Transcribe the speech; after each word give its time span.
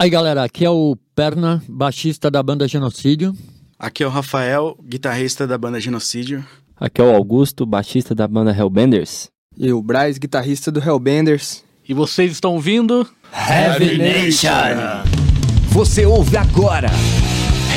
Aí 0.00 0.08
galera, 0.08 0.44
aqui 0.44 0.64
é 0.64 0.70
o 0.70 0.96
Perna, 1.14 1.62
baixista 1.68 2.30
da 2.30 2.42
banda 2.42 2.66
Genocídio. 2.66 3.36
Aqui 3.78 4.02
é 4.02 4.06
o 4.06 4.08
Rafael, 4.08 4.74
guitarrista 4.82 5.46
da 5.46 5.58
banda 5.58 5.78
Genocídio. 5.78 6.42
Aqui 6.74 7.02
é 7.02 7.04
o 7.04 7.14
Augusto, 7.14 7.66
baixista 7.66 8.14
da 8.14 8.26
banda 8.26 8.50
Hellbenders. 8.50 9.28
E 9.58 9.70
o 9.70 9.82
Bryce, 9.82 10.18
guitarrista 10.18 10.72
do 10.72 10.80
Hellbenders. 10.80 11.62
E 11.86 11.92
vocês 11.92 12.32
estão 12.32 12.54
ouvindo 12.54 13.06
Heavy 13.30 13.98
Nation. 13.98 14.48
Você 15.68 16.06
ouve 16.06 16.38
agora 16.38 16.88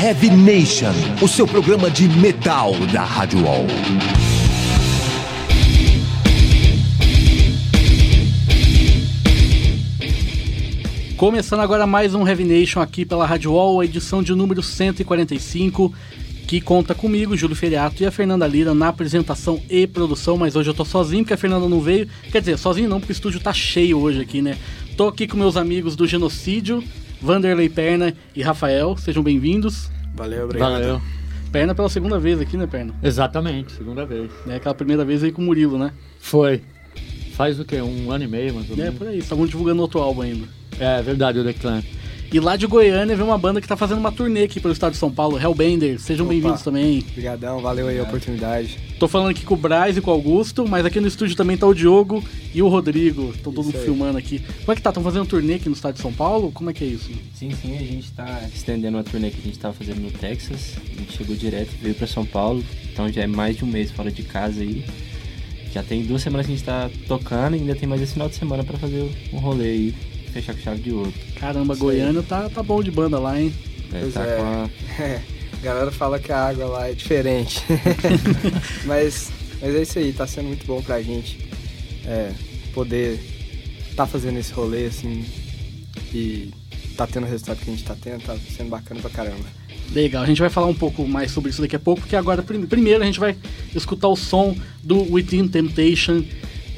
Heavy 0.02 0.30
Nation, 0.30 0.94
o 1.20 1.28
seu 1.28 1.46
programa 1.46 1.90
de 1.90 2.08
metal 2.08 2.72
da 2.90 3.04
Rádio 3.04 3.44
Wall. 3.44 3.66
Começando 11.24 11.60
agora 11.60 11.86
mais 11.86 12.14
um 12.14 12.28
Heavy 12.28 12.44
Nation 12.44 12.82
aqui 12.82 13.02
pela 13.02 13.24
Rádio 13.24 13.50
Wall, 13.50 13.80
a 13.80 13.84
edição 13.86 14.22
de 14.22 14.34
número 14.34 14.62
145, 14.62 15.90
que 16.46 16.60
conta 16.60 16.94
comigo, 16.94 17.34
Júlio 17.34 17.56
Feriato 17.56 18.02
e 18.02 18.06
a 18.06 18.10
Fernanda 18.10 18.46
Lira 18.46 18.74
na 18.74 18.88
apresentação 18.88 19.58
e 19.70 19.86
produção, 19.86 20.36
mas 20.36 20.54
hoje 20.54 20.68
eu 20.68 20.74
tô 20.74 20.84
sozinho 20.84 21.24
porque 21.24 21.32
a 21.32 21.38
Fernanda 21.38 21.66
não 21.66 21.80
veio. 21.80 22.06
Quer 22.30 22.40
dizer, 22.40 22.58
sozinho 22.58 22.90
não, 22.90 23.00
porque 23.00 23.10
o 23.10 23.16
estúdio 23.16 23.40
tá 23.40 23.54
cheio 23.54 24.00
hoje 24.00 24.20
aqui, 24.20 24.42
né? 24.42 24.58
Tô 24.98 25.08
aqui 25.08 25.26
com 25.26 25.38
meus 25.38 25.56
amigos 25.56 25.96
do 25.96 26.06
Genocídio, 26.06 26.84
Vanderlei 27.22 27.70
Perna 27.70 28.14
e 28.36 28.42
Rafael, 28.42 28.94
sejam 28.98 29.22
bem-vindos. 29.22 29.90
Valeu, 30.14 30.44
obrigado. 30.44 30.72
Valeu. 30.72 31.00
Perna 31.50 31.74
pela 31.74 31.88
segunda 31.88 32.18
vez 32.18 32.38
aqui, 32.38 32.58
né, 32.58 32.66
Perna? 32.66 32.94
Exatamente, 33.02 33.72
segunda 33.72 34.04
vez. 34.04 34.30
É 34.46 34.56
aquela 34.56 34.74
primeira 34.74 35.06
vez 35.06 35.24
aí 35.24 35.32
com 35.32 35.40
o 35.40 35.44
Murilo, 35.46 35.78
né? 35.78 35.90
Foi. 36.18 36.60
Faz 37.32 37.58
o 37.58 37.64
quê? 37.64 37.80
Um 37.80 38.12
ano 38.12 38.24
e 38.24 38.28
meio, 38.28 38.54
mais 38.54 38.68
ou 38.68 38.76
É, 38.76 38.82
menos? 38.82 38.98
por 38.98 39.08
aí, 39.08 39.18
estavam 39.18 39.46
divulgando 39.46 39.80
outro 39.80 40.00
álbum 40.00 40.20
ainda. 40.20 40.46
É, 40.78 41.02
verdade, 41.02 41.38
o 41.38 41.44
Declan. 41.44 41.82
E 42.32 42.40
lá 42.40 42.56
de 42.56 42.66
Goiânia 42.66 43.14
vem 43.14 43.24
uma 43.24 43.38
banda 43.38 43.60
que 43.60 43.68
tá 43.68 43.76
fazendo 43.76 43.98
uma 43.98 44.10
turnê 44.10 44.42
aqui 44.42 44.58
pelo 44.58 44.72
estado 44.72 44.92
de 44.92 44.98
São 44.98 45.10
Paulo, 45.12 45.38
Hellbender. 45.38 46.00
Sejam 46.00 46.26
bem-vindos 46.26 46.62
também. 46.62 46.98
Obrigadão, 47.10 47.60
valeu 47.60 47.86
aí 47.86 47.96
a 48.00 48.02
oportunidade. 48.02 48.76
Tô 48.98 49.06
falando 49.06 49.30
aqui 49.30 49.44
com 49.44 49.54
o 49.54 49.56
Braz 49.56 49.96
e 49.96 50.00
com 50.00 50.10
o 50.10 50.14
Augusto, 50.14 50.66
mas 50.66 50.84
aqui 50.84 50.98
no 50.98 51.06
estúdio 51.06 51.36
também 51.36 51.56
tá 51.56 51.64
o 51.64 51.72
Diogo 51.72 52.24
e 52.52 52.60
o 52.60 52.66
Rodrigo. 52.66 53.30
Estão 53.36 53.52
todo 53.52 53.60
Isso 53.60 53.66
mundo 53.68 53.76
aí. 53.78 53.84
filmando 53.84 54.18
aqui. 54.18 54.40
Como 54.40 54.72
é 54.72 54.74
que 54.74 54.82
tá? 54.82 54.90
Estão 54.90 55.02
fazendo 55.04 55.26
turnê 55.26 55.54
aqui 55.54 55.68
no 55.68 55.76
estado 55.76 55.94
de 55.94 56.00
São 56.00 56.12
Paulo? 56.12 56.50
Como 56.50 56.70
é 56.70 56.72
que 56.72 56.82
é 56.82 56.88
isso? 56.88 57.08
Sim, 57.34 57.50
sim, 57.52 57.76
a 57.76 57.80
gente 57.82 58.10
tá 58.10 58.40
estendendo 58.52 58.96
uma 58.96 59.04
turnê 59.04 59.30
que 59.30 59.38
a 59.40 59.44
gente 59.44 59.58
tava 59.58 59.74
fazendo 59.74 60.00
no 60.00 60.10
Texas. 60.10 60.76
A 60.92 60.98
gente 60.98 61.16
chegou 61.16 61.36
direto, 61.36 61.70
veio 61.80 61.94
pra 61.94 62.06
São 62.08 62.26
Paulo, 62.26 62.64
então 62.92 63.08
já 63.12 63.22
é 63.22 63.26
mais 63.28 63.56
de 63.56 63.64
um 63.64 63.68
mês 63.68 63.92
fora 63.92 64.10
de 64.10 64.24
casa 64.24 64.60
aí. 64.60 64.84
Já 65.72 65.84
tem 65.84 66.02
duas 66.02 66.22
semanas 66.22 66.46
que 66.46 66.52
a 66.52 66.56
gente 66.56 66.64
tá 66.64 66.90
tocando 67.06 67.54
e 67.56 67.60
ainda 67.60 67.76
tem 67.76 67.88
mais 67.88 68.00
esse 68.02 68.14
final 68.14 68.28
de 68.28 68.34
semana 68.34 68.64
pra 68.64 68.76
fazer 68.76 69.08
um 69.32 69.38
rolê 69.38 69.64
aí, 69.64 69.94
fechar 70.34 70.54
com 70.54 70.60
chave 70.60 70.80
de 70.82 70.92
ouro. 70.92 71.12
Caramba. 71.36 71.74
Goiânia 71.74 72.22
tá, 72.22 72.48
tá 72.50 72.62
bom 72.62 72.82
de 72.82 72.90
banda 72.90 73.18
lá, 73.18 73.40
hein? 73.40 73.54
É, 73.92 74.00
Pois 74.00 74.14
tá 74.14 74.22
é. 74.24 74.36
com 74.36 74.42
a 74.42 74.70
a 75.54 75.64
galera 75.64 75.90
fala 75.90 76.18
que 76.18 76.30
a 76.32 76.38
água 76.48 76.66
lá 76.66 76.88
é 76.90 76.92
diferente. 76.94 77.62
mas, 78.84 79.30
mas 79.60 79.74
é 79.74 79.82
isso 79.82 79.98
aí, 79.98 80.12
tá 80.12 80.26
sendo 80.26 80.48
muito 80.48 80.66
bom 80.66 80.82
pra 80.82 81.00
gente 81.00 81.38
é, 82.06 82.32
poder 82.74 83.18
tá 83.96 84.06
fazendo 84.06 84.38
esse 84.38 84.52
rolê, 84.52 84.86
assim, 84.86 85.24
e 86.12 86.50
tá 86.96 87.06
tendo 87.06 87.24
o 87.24 87.30
resultado 87.30 87.58
que 87.58 87.70
a 87.70 87.72
gente 87.72 87.84
tá 87.84 87.96
tendo, 88.00 88.22
tá 88.24 88.36
sendo 88.56 88.68
bacana 88.70 89.00
pra 89.00 89.10
caramba. 89.10 89.44
Legal, 89.92 90.22
a 90.22 90.26
gente 90.26 90.40
vai 90.40 90.50
falar 90.50 90.66
um 90.66 90.74
pouco 90.74 91.06
mais 91.06 91.30
sobre 91.30 91.50
isso 91.50 91.62
daqui 91.62 91.76
a 91.76 91.78
pouco, 91.78 92.00
porque 92.00 92.16
agora, 92.16 92.42
prim- 92.42 92.66
primeiro, 92.66 93.02
a 93.02 93.06
gente 93.06 93.20
vai 93.20 93.36
escutar 93.74 94.08
o 94.08 94.16
som 94.16 94.56
do 94.82 95.12
Within 95.12 95.46
Temptation 95.46 96.24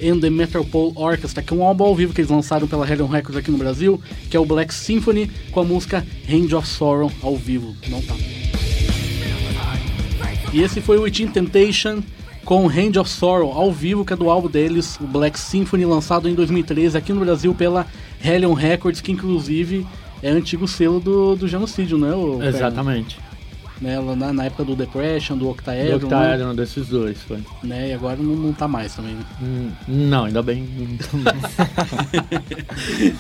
and 0.03 0.21
the 0.21 0.31
Metropole 0.31 0.93
Orchestra, 0.95 1.43
que 1.43 1.53
é 1.53 1.57
um 1.57 1.63
álbum 1.63 1.85
ao 1.85 1.95
vivo 1.95 2.13
que 2.13 2.21
eles 2.21 2.31
lançaram 2.31 2.67
pela 2.67 2.91
Hellion 2.91 3.07
Records 3.07 3.37
aqui 3.37 3.51
no 3.51 3.59
Brasil, 3.59 4.01
que 4.31 4.37
é 4.37 4.41
o 4.41 4.45
Black 4.45 4.73
Symphony, 4.73 5.31
com 5.51 5.61
a 5.61 5.65
música 5.65 6.07
Hand 6.29 6.57
of 6.57 6.67
Sorrow 6.67 7.11
ao 7.23 7.37
vivo. 7.37 7.75
Não 7.89 8.03
tá. 8.03 8.15
E 10.53 10.63
esse 10.63 10.81
foi 10.81 10.97
o 10.99 11.03
Within 11.03 11.29
Temptation 11.29 12.03
com 12.45 12.69
Hand 12.69 12.97
of 13.01 13.11
Sorrow 13.11 13.53
ao 13.53 13.73
vivo, 13.73 14.05
que 14.05 14.13
é 14.13 14.17
do 14.17 14.31
álbum 14.31 14.49
deles, 14.49 14.97
o 15.01 15.05
Black 15.05 15.39
Symphony, 15.39 15.85
lançado 15.85 16.29
em 16.29 16.35
2013 16.35 16.97
aqui 16.97 17.13
no 17.13 17.21
Brasil 17.21 17.53
pela 17.55 17.87
Hellion 18.25 18.55
Records, 18.55 19.01
que 19.01 19.11
inclusive 19.11 19.87
é 20.23 20.31
antigo 20.31 20.67
selo 20.69 21.01
do, 21.01 21.37
do 21.37 21.49
genocídio, 21.49 21.99
né? 21.99 22.15
o 22.15 22.39
Perna? 22.71 23.17
Né, 23.79 24.01
na, 24.17 24.33
na 24.33 24.45
época 24.47 24.65
do 24.65 24.75
Depression, 24.75 25.37
do 25.37 25.45
Do 25.45 25.51
Octaedron, 25.51 25.99
né, 25.99 26.05
Octaedron, 26.17 26.55
desses 26.55 26.89
dois, 26.89 27.19
foi. 27.23 27.41
né, 27.63 27.91
e 27.91 27.93
agora 27.93 28.17
não, 28.17 28.35
não 28.35 28.51
tá 28.53 28.67
mais 28.67 28.95
também, 28.95 29.15
né. 29.15 29.23
Hum, 29.43 29.71
não, 29.87 30.25
ainda 30.25 30.43
bem. 30.43 30.67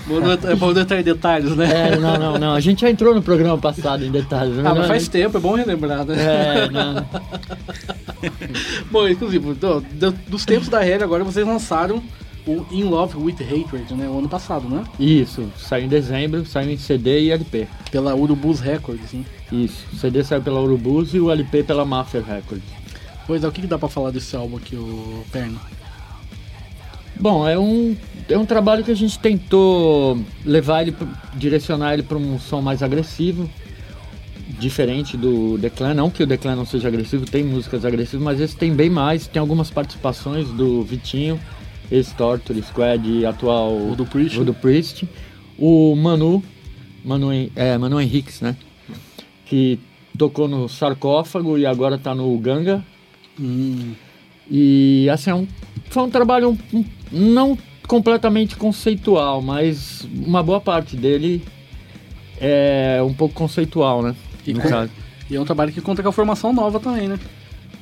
Bom, 0.06 0.20
não 0.20 0.32
É 0.32 0.54
bom 0.54 0.70
entrar 0.72 0.98
em 1.00 1.02
detalhes, 1.02 1.54
né? 1.56 1.90
é, 1.92 1.96
não, 1.96 2.16
não, 2.18 2.38
não. 2.38 2.54
A 2.54 2.60
gente 2.60 2.80
já 2.80 2.90
entrou 2.90 3.14
no 3.14 3.22
programa 3.22 3.58
passado 3.58 4.04
em 4.04 4.10
detalhes. 4.10 4.58
Ah, 4.64 4.74
mas 4.74 4.86
faz 4.86 5.08
tempo, 5.08 5.36
é 5.36 5.40
bom 5.40 5.54
relembrar, 5.54 6.04
né? 6.04 6.14
É, 6.18 6.70
não. 6.70 7.06
Bom, 8.90 9.06
inclusive, 9.08 9.54
do- 9.54 9.80
do- 9.80 10.12
dos 10.28 10.44
tempos 10.44 10.68
da 10.68 10.86
Helly, 10.86 11.02
agora 11.04 11.22
vocês 11.22 11.46
lançaram 11.46 12.02
o 12.46 12.64
In 12.70 12.84
Love 12.84 13.16
with 13.16 13.36
Hatred, 13.40 13.92
né, 13.94 14.08
o 14.08 14.18
ano 14.18 14.28
passado, 14.28 14.68
né? 14.68 14.84
Isso, 14.98 15.50
saiu 15.58 15.86
em 15.86 15.88
dezembro, 15.88 16.46
saiu 16.46 16.70
em 16.70 16.78
CD 16.78 17.22
e 17.22 17.30
LP. 17.32 17.66
Pela 17.90 18.14
Urubus 18.14 18.60
Records, 18.60 19.12
né? 19.12 19.24
Isso, 19.50 19.84
o 19.92 19.96
CD 19.96 20.22
saiu 20.22 20.42
pela 20.42 20.60
Urubus 20.60 21.12
e 21.12 21.20
o 21.20 21.30
LP 21.30 21.64
pela 21.64 21.84
Mafia 21.84 22.22
Records. 22.22 22.64
Pois 23.26 23.42
é, 23.42 23.48
o 23.48 23.52
que, 23.52 23.60
que 23.60 23.66
dá 23.66 23.78
pra 23.78 23.88
falar 23.88 24.12
desse 24.12 24.36
álbum 24.36 24.56
aqui, 24.56 24.76
o 24.76 25.24
Perna? 25.32 25.58
Bom, 27.18 27.48
é 27.48 27.58
um, 27.58 27.96
é 28.28 28.38
um 28.38 28.44
trabalho 28.44 28.84
que 28.84 28.90
a 28.90 28.96
gente 28.96 29.18
tentou 29.18 30.18
levar 30.44 30.82
ele, 30.82 30.94
direcionar 31.34 31.94
ele 31.94 32.02
para 32.02 32.18
um 32.18 32.38
som 32.38 32.60
mais 32.60 32.82
agressivo, 32.82 33.50
diferente 34.58 35.16
do 35.16 35.56
Declan. 35.58 35.94
Não 35.94 36.10
que 36.10 36.22
o 36.22 36.26
Declan 36.26 36.54
não 36.54 36.66
seja 36.66 36.88
agressivo, 36.88 37.24
tem 37.24 37.42
músicas 37.42 37.84
agressivas, 37.84 38.22
mas 38.22 38.40
esse 38.40 38.54
tem 38.54 38.72
bem 38.72 38.90
mais. 38.90 39.26
Tem 39.26 39.40
algumas 39.40 39.70
participações 39.70 40.48
do 40.48 40.82
Vitinho, 40.82 41.40
ex-Torture 41.90 42.62
Squad 42.62 43.24
atual 43.26 43.72
O 43.76 43.94
do 43.96 44.04
Priest. 44.06 44.38
Priest. 44.60 45.08
O 45.58 45.94
Manu, 45.96 46.42
Manu, 47.04 47.28
é, 47.54 47.78
Manu 47.78 48.00
Henriques, 48.00 48.40
né? 48.40 48.56
Que 49.46 49.78
tocou 50.18 50.48
no 50.48 50.68
Sarcófago 50.68 51.56
e 51.58 51.64
agora 51.66 51.96
tá 51.98 52.14
no 52.14 52.36
Ganga. 52.38 52.84
Hum, 53.38 53.92
E 54.50 55.08
assim, 55.10 55.30
é 55.30 55.34
um, 55.34 55.46
foi 55.90 56.02
um 56.04 56.10
trabalho 56.10 56.56
um- 56.72 56.84
não 57.10 57.58
completamente 57.88 58.56
conceitual, 58.56 59.40
mas 59.42 60.06
uma 60.24 60.42
boa 60.42 60.60
parte 60.60 60.96
dele 60.96 61.42
é 62.40 63.00
um 63.02 63.12
pouco 63.14 63.34
conceitual, 63.34 64.02
né? 64.02 64.14
E 64.46 64.54
com- 64.54 64.88
e 65.30 65.34
é 65.36 65.40
um 65.40 65.44
trabalho 65.44 65.72
que 65.72 65.80
conta 65.80 66.02
com 66.02 66.08
a 66.08 66.12
formação 66.12 66.52
nova 66.52 66.78
também, 66.78 67.08
né? 67.08 67.18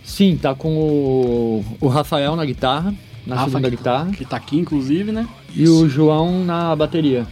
Sim, 0.03 0.37
tá 0.41 0.55
com 0.55 0.69
o, 0.77 1.65
o 1.81 1.89
Rafael 1.89 2.35
na 2.37 2.45
guitarra, 2.45 2.95
na 3.27 3.37
Rafa, 3.37 3.51
segunda 3.51 3.71
que- 3.71 3.77
guitarra, 3.77 4.11
Que 4.13 4.25
tá 4.25 4.37
aqui, 4.37 4.59
inclusive, 4.59 5.13
né? 5.13 5.27
e 5.55 5.69
o 5.69 5.89
João 5.89 6.45
na 6.45 6.75
bateria. 6.77 7.27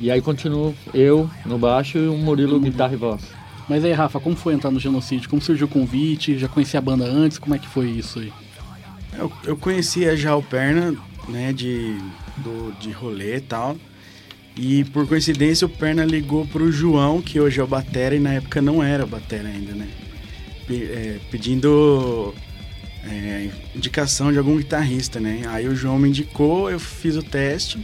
E 0.00 0.10
aí 0.10 0.20
continuo 0.20 0.74
eu 0.94 1.28
no 1.44 1.58
baixo 1.58 1.98
e 1.98 2.06
o 2.08 2.16
Murilo 2.16 2.60
guitarra 2.60 2.92
e 2.92 2.96
voz. 2.96 3.22
Mas 3.68 3.84
aí, 3.84 3.92
Rafa, 3.92 4.18
como 4.20 4.34
foi 4.36 4.54
entrar 4.54 4.70
no 4.70 4.78
Genocídio? 4.80 5.28
Como 5.28 5.42
surgiu 5.42 5.66
o 5.66 5.70
convite? 5.70 6.38
Já 6.38 6.48
conhecia 6.48 6.78
a 6.78 6.80
banda 6.82 7.04
antes? 7.04 7.36
Como 7.38 7.54
é 7.54 7.58
que 7.58 7.68
foi 7.68 7.88
isso 7.90 8.18
aí? 8.20 8.32
Eu, 9.18 9.30
eu 9.44 9.56
conhecia 9.56 10.16
já 10.16 10.34
o 10.36 10.42
Perna, 10.42 10.94
né, 11.28 11.52
de, 11.52 11.96
do, 12.38 12.72
de 12.80 12.90
rolê 12.92 13.36
e 13.36 13.40
tal. 13.40 13.76
E 14.56 14.84
por 14.84 15.06
coincidência 15.06 15.66
o 15.66 15.68
Perna 15.68 16.04
ligou 16.04 16.46
pro 16.46 16.70
João, 16.72 17.20
que 17.20 17.38
hoje 17.40 17.60
é 17.60 17.62
o 17.62 17.66
Batera 17.66 18.14
e 18.14 18.20
na 18.20 18.34
época 18.34 18.62
não 18.62 18.82
era 18.82 19.04
Batera 19.04 19.48
ainda, 19.48 19.72
né? 19.72 19.88
Pe- 20.66 20.84
é, 20.84 21.18
pedindo 21.30 22.32
é, 23.04 23.50
indicação 23.74 24.32
de 24.32 24.38
algum 24.38 24.56
guitarrista, 24.56 25.18
né? 25.20 25.42
Aí 25.48 25.68
o 25.68 25.74
João 25.76 25.98
me 25.98 26.08
indicou, 26.08 26.70
eu 26.70 26.78
fiz 26.80 27.16
o 27.16 27.22
teste 27.22 27.78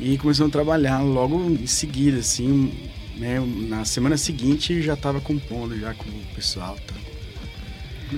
e 0.00 0.16
começamos 0.18 0.50
a 0.50 0.52
trabalhar 0.52 1.00
logo 1.02 1.40
em 1.50 1.66
seguida, 1.66 2.18
assim, 2.18 2.72
né? 3.16 3.40
Na 3.68 3.84
semana 3.84 4.16
seguinte 4.16 4.80
já 4.82 4.96
tava 4.96 5.20
compondo 5.20 5.78
já 5.78 5.94
com 5.94 6.04
o 6.08 6.34
pessoal, 6.34 6.76
tá? 6.86 6.94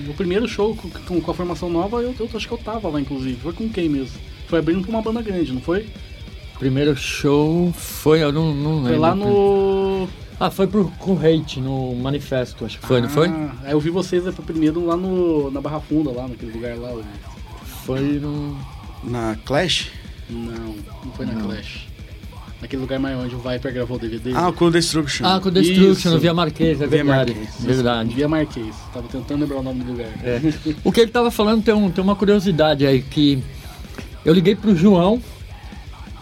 O 0.09 0.13
primeiro 0.13 0.47
show 0.47 0.75
com, 0.75 0.89
com- 0.89 1.21
com 1.21 1.31
a 1.31 1.33
formação 1.33 1.69
nova, 1.69 2.01
eu, 2.01 2.13
eu 2.19 2.29
acho 2.35 2.47
que 2.47 2.53
eu 2.53 2.57
tava 2.57 2.87
lá, 2.89 2.99
inclusive. 3.01 3.37
Foi 3.41 3.53
com 3.53 3.67
quem 3.69 3.89
mesmo? 3.89 4.17
Foi 4.47 4.59
abrindo 4.59 4.81
pra 4.81 4.91
uma 4.91 5.01
banda 5.01 5.21
grande, 5.21 5.51
não 5.53 5.61
foi? 5.61 5.87
Primeiro 6.59 6.95
show 6.95 7.71
foi, 7.73 8.21
eu 8.23 8.31
não, 8.31 8.53
não 8.53 8.75
lembro. 8.77 8.89
Foi 8.89 8.97
lá 8.97 9.15
no. 9.15 10.07
Ah, 10.39 10.51
foi 10.51 10.67
pro, 10.67 10.85
com 10.99 11.13
o 11.13 11.17
Hate, 11.19 11.59
no 11.59 11.95
Manifesto, 11.95 12.63
acho 12.65 12.79
que 12.79 12.85
foi, 12.85 13.01
não 13.01 13.09
foi? 13.09 13.27
Ah, 13.27 13.51
Aí 13.63 13.71
eu 13.71 13.79
vi 13.79 13.89
vocês 13.89 14.23
né, 14.23 14.31
primeiro 14.45 14.85
lá 14.85 14.95
no, 14.95 15.49
na 15.49 15.59
Barra 15.59 15.79
Funda, 15.79 16.11
lá 16.11 16.27
naquele 16.27 16.51
lugar 16.51 16.77
lá. 16.77 16.89
o- 16.93 17.03
Foi 17.85 18.01
no... 18.19 18.55
Na 19.03 19.35
Clash? 19.45 19.89
Não, 20.29 20.75
não 21.05 21.11
foi 21.15 21.25
na 21.25 21.33
Não. 21.33 21.41
Clash. 21.47 21.87
Naquele 22.61 22.81
lugar 22.81 22.99
maior 22.99 23.23
onde 23.23 23.35
o 23.35 23.39
Viper 23.39 23.71
gravou 23.73 23.97
o 23.97 23.99
DVD. 23.99 24.31
Ah, 24.35 24.49
o 24.49 24.53
Cool 24.53 24.71
Destruction. 24.71 25.25
Ah, 25.27 25.39
com 25.39 25.49
o 25.49 25.51
Destruction, 25.51 25.91
Isso. 25.91 26.09
no 26.11 26.19
Via 26.19 26.33
Marquês, 26.33 26.81
é 26.81 26.87
Via 26.87 27.03
verdade. 27.03 27.33
Marquês. 27.33 27.55
Verdade. 27.65 28.13
Via 28.15 28.27
Marquês. 28.27 28.75
Tava 28.93 29.07
tentando 29.07 29.41
lembrar 29.41 29.57
o 29.59 29.63
nome 29.63 29.83
do 29.83 29.91
lugar. 29.91 30.09
É. 30.23 30.41
O 30.83 30.91
que 30.91 31.01
ele 31.01 31.11
tava 31.11 31.29
falando 31.31 31.63
tem, 31.63 31.73
um, 31.73 31.89
tem 31.91 32.03
uma 32.03 32.15
curiosidade 32.15 32.85
aí, 32.85 33.01
que 33.03 33.41
eu 34.25 34.33
liguei 34.33 34.55
pro 34.55 34.75
João 34.75 35.21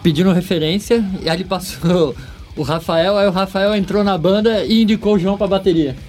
pedindo 0.02 0.30
referência 0.32 1.04
e 1.22 1.28
aí 1.28 1.36
ele 1.36 1.44
passou 1.44 2.14
o 2.56 2.62
Rafael, 2.62 3.16
aí 3.18 3.26
o 3.26 3.30
Rafael 3.30 3.74
entrou 3.76 4.02
na 4.02 4.16
banda 4.16 4.64
e 4.64 4.82
indicou 4.82 5.14
o 5.14 5.18
João 5.18 5.36
pra 5.36 5.46
bateria. 5.46 5.94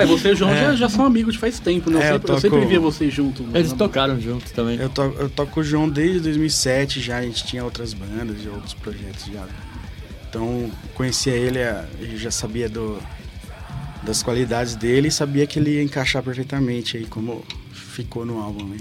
É, 0.00 0.06
você 0.06 0.28
e 0.28 0.32
o 0.32 0.36
João 0.36 0.54
já, 0.54 0.74
já 0.74 0.88
são 0.88 1.04
amigos 1.04 1.34
de 1.34 1.40
faz 1.40 1.58
tempo, 1.58 1.90
né? 1.90 1.96
Eu, 1.96 2.00
É, 2.02 2.08
eu 2.08 2.12
sempre, 2.12 2.22
eu 2.32 2.34
toco- 2.36 2.40
sempre 2.40 2.66
via 2.66 2.80
vocês 2.80 3.12
juntos. 3.12 3.44
Eles 3.54 3.72
né? 3.72 3.78
tocaram 3.78 4.20
juntos 4.20 4.50
também. 4.52 4.78
Eu, 4.78 4.88
to, 4.88 5.02
eu 5.18 5.28
toco 5.28 5.52
com 5.52 5.60
o 5.60 5.64
João 5.64 5.88
desde 5.88 6.20
2007 6.20 7.00
já, 7.00 7.18
a 7.18 7.22
gente 7.22 7.44
tinha 7.44 7.64
outras 7.64 7.92
bandas 7.92 8.36
e 8.44 8.48
outros 8.48 8.74
projetos 8.74 9.26
já. 9.26 9.44
Então, 10.28 10.70
conhecia 10.94 11.32
ele, 11.34 11.58
eu 11.58 12.16
já 12.16 12.30
sabia 12.30 12.68
do, 12.68 12.98
das 14.02 14.22
qualidades 14.22 14.76
dele 14.76 15.08
e 15.08 15.10
sabia 15.10 15.46
que 15.46 15.58
ele 15.58 15.70
ia 15.74 15.82
encaixar 15.82 16.22
perfeitamente 16.22 16.96
aí, 16.96 17.04
como 17.06 17.44
ficou 17.72 18.24
no 18.24 18.40
álbum. 18.40 18.64
Né? 18.64 18.76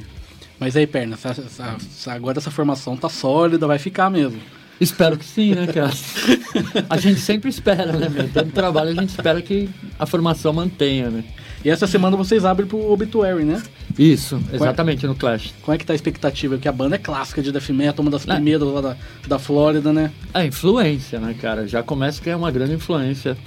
Mas 0.60 0.76
aí, 0.78 0.86
Perna, 0.86 1.16
essa- 1.16 1.42
essa- 1.42 2.12
agora 2.14 2.38
essa 2.38 2.52
formação 2.52 2.96
tá 2.96 3.10
sólida, 3.10 3.66
vai 3.66 3.80
ficar 3.80 4.10
mesmo. 4.10 4.40
Espero 4.80 5.18
que 5.18 5.26
sim, 5.26 5.54
né, 5.54 5.68
cara? 5.68 5.92
a 6.90 6.98
gente 6.98 7.20
sempre 7.20 7.50
espera, 7.50 7.92
né, 7.94 8.08
meu? 8.10 8.30
Todo 8.30 8.50
trabalho 8.52 8.92
a 8.92 8.94
gente 8.94 9.10
espera 9.10 9.42
que 9.42 9.70
a 9.98 10.06
formação 10.06 10.54
mantenha, 10.54 11.10
né? 11.10 11.24
E 11.66 11.70
essa 11.70 11.86
semana 11.86 12.16
vocês 12.16 12.46
abrem 12.46 12.66
pro 12.66 12.90
Obituary, 12.90 13.44
né? 13.44 13.62
Isso, 13.98 14.42
exatamente, 14.54 15.06
no 15.06 15.14
Clash. 15.14 15.54
Como 15.62 15.76
é 15.76 15.78
que 15.78 15.86
tá 15.86 15.92
a 15.92 15.96
expectativa? 15.96 16.56
Porque 16.56 16.70
a 16.70 16.72
banda 16.72 16.96
é 16.96 16.98
clássica 17.00 17.42
de 17.42 17.52
death 17.52 17.70
metal, 17.72 18.02
uma 18.02 18.12
das 18.12 18.26
É. 18.26 18.34
primeiras 18.34 18.66
lá 18.70 18.80
da, 18.80 18.98
da 19.28 19.38
Flórida, 19.40 19.92
né? 19.92 20.12
A 20.34 20.46
influência, 20.46 21.20
né, 21.20 21.36
cara? 21.40 21.68
Já 21.68 21.84
começa 21.84 22.22
que 22.22 22.30
é 22.30 22.36
uma 22.36 22.50
grande 22.50 22.74
influência 22.76 23.38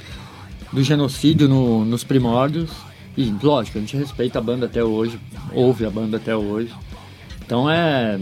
do 0.71 0.83
genocídio 0.83 1.49
no- 1.49 1.87
nos 1.87 2.05
primórdios. 2.05 2.71
E, 3.17 3.33
lógico, 3.43 3.79
a 3.79 3.81
gente 3.81 3.97
respeita 3.97 4.39
a 4.39 4.43
banda 4.43 4.67
até 4.67 4.85
hoje, 4.85 5.19
ouve 5.55 5.87
a 5.87 5.91
banda 5.91 6.19
até 6.19 6.37
hoje. 6.37 6.73
Então 7.45 7.69
é. 7.71 8.19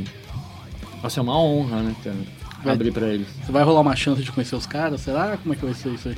Nossa, 1.03 1.19
é 1.19 1.23
uma 1.23 1.37
honra, 1.41 1.83
né, 1.83 1.95
cara? 2.05 2.17
Vai- 2.63 2.75
Abrir 2.75 2.93
pra 2.93 3.07
eles. 3.09 3.27
Você 3.45 3.53
vai 3.53 3.63
rolar 3.63 3.81
uma 3.81 3.97
chance 3.97 4.23
de 4.23 4.31
conhecer 4.31 4.55
os 4.57 4.67
caras? 4.67 5.01
Será? 5.01 5.37
Como 5.37 5.55
é 5.55 5.57
que 5.57 5.65
vai 5.65 5.75
ser 5.75 5.91
isso 5.91 6.09
aí? 6.09 6.17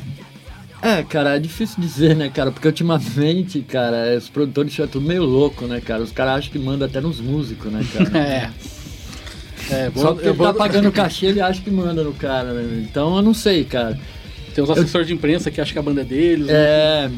É, 0.82 1.02
cara, 1.04 1.36
é 1.36 1.38
difícil 1.38 1.76
dizer, 1.80 2.16
né, 2.16 2.28
cara? 2.28 2.50
Porque 2.50 2.66
ultimamente, 2.66 3.60
cara, 3.62 4.16
os 4.18 4.28
produtores 4.28 4.72
já 4.72 4.86
tudo 4.86 5.06
meio 5.06 5.22
louco, 5.22 5.66
né, 5.66 5.80
cara? 5.80 6.02
Os 6.02 6.10
caras 6.10 6.38
acham 6.38 6.50
que 6.52 6.58
manda 6.58 6.86
até 6.86 7.00
nos 7.00 7.20
músicos, 7.20 7.70
né, 7.72 7.84
cara? 7.92 8.10
É. 8.18 8.50
É, 9.70 9.90
vou, 9.90 10.02
Só 10.02 10.12
porque 10.12 10.26
eu 10.26 10.32
ele 10.32 10.38
vou, 10.38 10.46
tá 10.48 10.54
pagando 10.54 10.90
cachê, 10.90 11.26
ele 11.26 11.40
acha 11.40 11.60
que 11.62 11.70
manda 11.70 12.02
no 12.02 12.12
cara, 12.12 12.52
né? 12.52 12.84
Então 12.90 13.14
eu 13.16 13.22
não 13.22 13.32
sei, 13.32 13.62
cara. 13.64 13.96
Tem 14.52 14.62
os 14.62 14.68
assessores 14.68 15.06
de 15.06 15.14
imprensa 15.14 15.50
que 15.52 15.60
acham 15.60 15.72
que 15.72 15.78
a 15.78 15.82
banda 15.82 16.00
é 16.00 16.04
deles. 16.04 16.48
né? 16.48 16.52
É. 16.52 17.10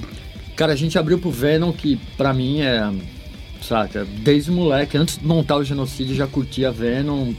Cara, 0.54 0.72
a 0.74 0.76
gente 0.76 0.98
abriu 0.98 1.18
pro 1.18 1.30
Venom, 1.30 1.72
que 1.72 1.98
pra 2.18 2.34
mim 2.34 2.60
é. 2.60 2.92
Saca? 3.62 4.06
Desde 4.18 4.50
moleque, 4.50 4.96
antes 4.98 5.16
de 5.18 5.26
montar 5.26 5.56
o 5.56 5.64
genocídio, 5.64 6.14
já 6.14 6.26
curtia 6.26 6.70
Venom. 6.70 7.32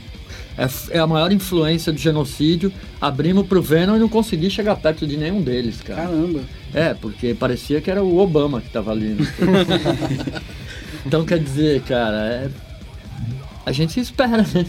É, 0.58 0.96
é 0.96 0.98
a 0.98 1.06
maior 1.06 1.30
influência 1.32 1.92
do 1.92 1.98
genocídio. 1.98 2.72
Abrimos 3.00 3.46
pro 3.46 3.60
Venom 3.60 3.96
e 3.96 3.98
não 3.98 4.08
consegui 4.08 4.50
chegar 4.50 4.76
perto 4.76 5.06
de 5.06 5.16
nenhum 5.16 5.42
deles, 5.42 5.80
cara. 5.82 6.02
Caramba. 6.02 6.40
É, 6.72 6.94
porque 6.94 7.34
parecia 7.34 7.80
que 7.80 7.90
era 7.90 8.02
o 8.02 8.18
Obama 8.18 8.60
que 8.60 8.70
tava 8.70 8.90
ali. 8.92 9.08
né? 9.08 9.26
então 11.04 11.24
quer 11.24 11.38
dizer, 11.38 11.82
cara, 11.82 12.16
é. 12.26 12.50
A 13.64 13.72
gente 13.72 13.98
espera, 13.98 14.38
né? 14.54 14.64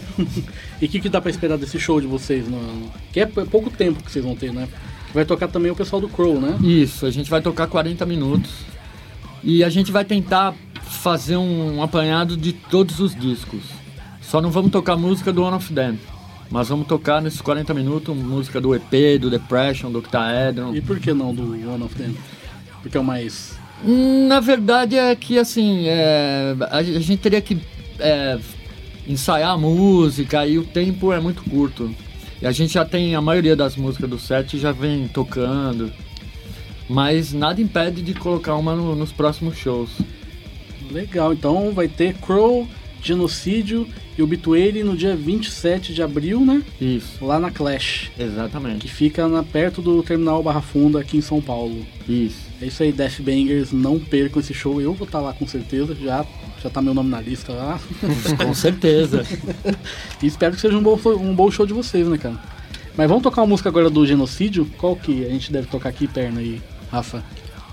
E 0.82 0.86
o 0.86 0.88
que, 0.88 0.98
que 1.00 1.08
dá 1.08 1.20
pra 1.20 1.30
esperar 1.30 1.56
desse 1.56 1.78
show 1.78 2.00
de 2.00 2.06
vocês? 2.06 2.48
No, 2.48 2.60
no- 2.60 2.90
Que 3.12 3.20
é 3.20 3.26
pouco 3.26 3.70
tempo 3.70 4.02
que 4.02 4.10
vocês 4.10 4.24
vão 4.24 4.34
ter, 4.34 4.52
né? 4.52 4.68
Vai 5.14 5.24
tocar 5.24 5.48
também 5.48 5.70
o 5.70 5.76
pessoal 5.76 6.02
do 6.02 6.08
Crow, 6.08 6.40
né? 6.40 6.58
Isso, 6.60 7.06
a 7.06 7.10
gente 7.10 7.30
vai 7.30 7.40
tocar 7.40 7.66
40 7.68 8.04
minutos 8.04 8.50
e 9.42 9.62
a 9.62 9.68
gente 9.70 9.90
vai 9.92 10.04
tentar 10.04 10.52
fazer 10.82 11.36
um 11.36 11.80
apanhado 11.82 12.36
de 12.36 12.52
todos 12.52 12.98
os 12.98 13.14
discos. 13.14 13.60
Só 14.28 14.40
não 14.42 14.50
vamos 14.50 14.70
tocar 14.70 14.96
música 14.96 15.32
do 15.32 15.42
One 15.42 15.56
of 15.56 15.72
Them, 15.72 15.98
mas 16.50 16.68
vamos 16.68 16.86
tocar 16.86 17.22
nesses 17.22 17.40
40 17.40 17.72
minutos 17.72 18.14
música 18.14 18.60
do 18.60 18.74
EP, 18.74 19.18
do 19.20 19.30
Depression, 19.30 19.90
do 19.90 20.00
Octaedron. 20.00 20.74
E 20.74 20.80
por 20.82 21.00
que 21.00 21.14
não 21.14 21.34
do 21.34 21.52
One 21.52 21.82
of 21.82 21.94
Them? 21.94 22.14
Porque 22.82 22.96
é 22.96 23.00
o 23.00 23.04
mais. 23.04 23.56
Na 24.28 24.40
verdade 24.40 24.96
é 24.96 25.14
que 25.14 25.38
assim, 25.38 25.84
é, 25.86 26.54
a, 26.70 26.78
a 26.78 26.82
gente 26.82 27.16
teria 27.18 27.40
que 27.40 27.58
é, 27.98 28.38
ensaiar 29.06 29.52
a 29.52 29.58
música 29.58 30.46
e 30.46 30.58
o 30.58 30.64
tempo 30.64 31.12
é 31.12 31.20
muito 31.20 31.42
curto. 31.48 31.94
E 32.42 32.46
a 32.46 32.52
gente 32.52 32.74
já 32.74 32.84
tem 32.84 33.14
a 33.14 33.20
maioria 33.22 33.56
das 33.56 33.76
músicas 33.76 34.10
do 34.10 34.18
set 34.18 34.58
já 34.58 34.72
vem 34.72 35.08
tocando. 35.08 35.90
Mas 36.88 37.32
nada 37.32 37.60
impede 37.60 38.02
de 38.02 38.14
colocar 38.14 38.54
uma 38.56 38.74
no- 38.74 38.94
nos 38.94 39.12
próximos 39.12 39.56
shows. 39.56 39.90
Legal, 40.90 41.32
então 41.32 41.72
vai 41.72 41.86
ter 41.88 42.14
Crow, 42.14 42.66
Genocídio 43.02 43.86
e 44.16 44.22
Obituary 44.22 44.82
no 44.82 44.96
dia 44.96 45.14
27 45.14 45.94
de 45.94 46.02
abril, 46.02 46.40
né? 46.40 46.62
Isso, 46.80 47.24
Lá 47.24 47.38
na 47.38 47.50
Clash, 47.50 48.10
exatamente. 48.18 48.80
que 48.80 48.88
fica 48.88 49.28
na, 49.28 49.42
perto 49.42 49.80
do 49.80 50.02
Terminal 50.02 50.42
Barra 50.42 50.60
Funda 50.60 51.00
aqui 51.00 51.16
em 51.16 51.20
São 51.20 51.40
Paulo. 51.40 51.86
Isso. 52.08 52.48
É 52.60 52.66
isso 52.66 52.82
aí, 52.82 52.90
Death 52.90 53.20
Bangers, 53.20 53.72
não 53.72 53.98
percam 54.00 54.40
esse 54.40 54.52
show. 54.52 54.80
Eu 54.80 54.92
vou 54.92 55.06
estar 55.06 55.20
lá 55.20 55.32
com 55.32 55.46
certeza, 55.46 55.94
já, 55.94 56.26
já 56.60 56.68
tá 56.68 56.82
meu 56.82 56.92
nome 56.92 57.08
na 57.08 57.20
lista 57.20 57.52
lá. 57.52 57.80
Com 58.36 58.54
certeza. 58.54 59.24
E 60.20 60.26
espero 60.26 60.54
que 60.56 60.60
seja 60.60 60.76
um 60.76 60.82
bom, 60.82 60.98
um 61.20 61.32
bom 61.34 61.48
show 61.50 61.64
de 61.64 61.72
vocês, 61.72 62.08
né, 62.08 62.18
cara? 62.18 62.36
Mas 62.96 63.08
vamos 63.08 63.22
tocar 63.22 63.42
uma 63.42 63.46
música 63.46 63.68
agora 63.68 63.88
do 63.88 64.04
Genocídio? 64.04 64.68
Qual 64.76 64.96
que 64.96 65.24
a 65.24 65.28
gente 65.28 65.52
deve 65.52 65.68
tocar 65.68 65.88
aqui, 65.90 66.08
perna 66.08 66.40
aí, 66.40 66.60
Rafa? 66.90 67.22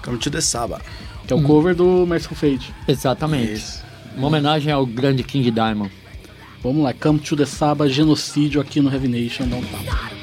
Come 0.04 0.20
to 0.20 0.30
the 0.30 0.40
Saba. 0.40 0.80
Que 1.26 1.34
é 1.34 1.36
o 1.36 1.42
cover 1.42 1.74
do 1.74 2.06
Merciful 2.06 2.38
Fate. 2.38 2.72
Exatamente. 2.88 3.54
Isso. 3.54 3.85
Uma 4.18 4.28
homenagem 4.28 4.72
ao 4.72 4.86
grande 4.86 5.24
King 5.24 5.52
Diamond. 5.52 5.92
Vamos 6.64 6.84
lá, 6.84 6.94
Come 6.94 7.20
to 7.20 7.36
the 7.36 7.46
Saba, 7.46 7.88
Genocídio 7.90 8.62
aqui 8.62 8.80
no 8.80 8.92
Heavy 8.92 9.08
Nation, 9.08 9.48
dá 9.48 9.58
um 9.58 9.62
tapa. 9.62 10.16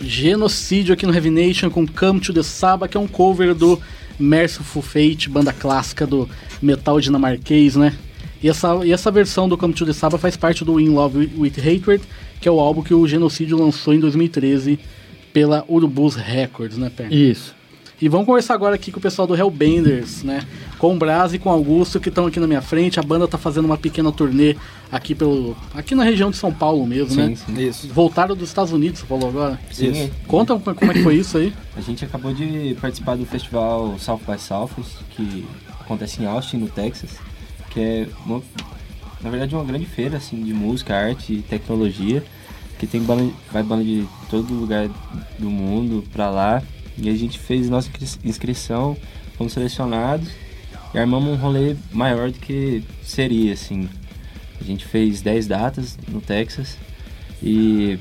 Genocídio 0.00 0.94
aqui 0.94 1.06
no 1.06 1.14
Heavy 1.14 1.30
Nation 1.30 1.70
com 1.70 1.86
Come 1.86 2.20
to 2.20 2.32
the 2.32 2.42
Saba, 2.42 2.88
que 2.88 2.96
é 2.96 3.00
um 3.00 3.06
cover 3.06 3.54
do 3.54 3.78
Merciful 4.18 4.82
Fate, 4.82 5.28
banda 5.28 5.52
clássica 5.52 6.06
do 6.06 6.28
metal 6.60 6.98
dinamarquês, 7.00 7.76
né? 7.76 7.94
E 8.42 8.48
essa, 8.48 8.80
e 8.84 8.90
essa 8.90 9.10
versão 9.10 9.46
do 9.46 9.58
Come 9.58 9.74
to 9.74 9.84
the 9.84 9.92
Saba 9.92 10.16
faz 10.16 10.36
parte 10.36 10.64
do 10.64 10.80
In 10.80 10.88
Love 10.88 11.30
with 11.36 11.52
Hatred, 11.58 12.02
que 12.40 12.48
é 12.48 12.50
o 12.50 12.58
álbum 12.58 12.82
que 12.82 12.94
o 12.94 13.06
Genocídio 13.06 13.58
lançou 13.58 13.92
em 13.92 14.00
2013 14.00 14.78
pela 15.32 15.64
Urubus 15.68 16.16
Records, 16.16 16.78
né, 16.78 16.90
Perna? 16.90 17.14
Isso. 17.14 17.59
E 18.00 18.08
vamos 18.08 18.24
conversar 18.24 18.54
agora 18.54 18.74
aqui 18.74 18.90
com 18.90 18.98
o 18.98 19.02
pessoal 19.02 19.28
do 19.28 19.36
Hellbenders, 19.36 20.22
né? 20.22 20.46
Com 20.78 20.94
o 20.94 20.98
Braz 20.98 21.34
e 21.34 21.38
com 21.38 21.50
o 21.50 21.52
Augusto, 21.52 22.00
que 22.00 22.08
estão 22.08 22.26
aqui 22.26 22.40
na 22.40 22.46
minha 22.46 22.62
frente. 22.62 22.98
A 22.98 23.02
banda 23.02 23.28
tá 23.28 23.36
fazendo 23.36 23.66
uma 23.66 23.76
pequena 23.76 24.10
turnê 24.10 24.56
aqui 24.90 25.14
pelo. 25.14 25.54
aqui 25.74 25.94
na 25.94 26.02
região 26.02 26.30
de 26.30 26.38
São 26.38 26.50
Paulo 26.50 26.86
mesmo, 26.86 27.14
né? 27.14 27.36
Sim, 27.36 27.36
sim. 27.36 27.68
Isso. 27.68 27.88
Voltaram 27.88 28.34
dos 28.34 28.48
Estados 28.48 28.72
Unidos, 28.72 29.00
você 29.00 29.06
falou 29.06 29.28
agora. 29.28 29.60
Sim, 29.70 30.10
Conta 30.26 30.58
como 30.58 30.74
como 30.74 30.90
é 30.90 30.94
que 30.94 31.02
foi 31.02 31.16
isso 31.16 31.36
aí. 31.36 31.52
A 31.76 31.82
gente 31.82 32.02
acabou 32.02 32.32
de 32.32 32.74
participar 32.80 33.16
do 33.16 33.26
festival 33.26 33.98
South 33.98 34.20
by 34.26 34.38
Southwest, 34.40 34.96
que 35.10 35.46
acontece 35.78 36.22
em 36.22 36.26
Austin, 36.26 36.56
no 36.56 36.68
Texas, 36.68 37.10
que 37.68 37.80
é, 37.80 38.08
uma, 38.24 38.42
na 39.20 39.28
verdade, 39.28 39.54
uma 39.54 39.64
grande 39.64 39.84
feira 39.84 40.16
assim, 40.16 40.42
de 40.42 40.54
música, 40.54 40.96
arte 40.96 41.34
e 41.34 41.42
tecnologia, 41.42 42.24
que 42.78 42.86
tem 42.86 43.02
banda, 43.02 43.30
vai 43.52 43.62
banda 43.62 43.84
de 43.84 44.06
todo 44.30 44.54
lugar 44.54 44.88
do 45.38 45.50
mundo 45.50 46.02
pra 46.10 46.30
lá. 46.30 46.62
E 47.00 47.08
a 47.08 47.14
gente 47.16 47.38
fez 47.38 47.68
nossa 47.70 47.88
inscri- 48.00 48.28
inscrição, 48.28 48.96
fomos 49.36 49.52
selecionados 49.52 50.28
e 50.94 50.98
armamos 50.98 51.30
um 51.30 51.36
rolê 51.36 51.76
maior 51.92 52.30
do 52.30 52.38
que 52.38 52.82
seria, 53.02 53.52
assim. 53.54 53.88
A 54.60 54.64
gente 54.64 54.84
fez 54.84 55.22
10 55.22 55.46
datas 55.46 55.98
no 56.08 56.20
Texas 56.20 56.76
e 57.42 57.98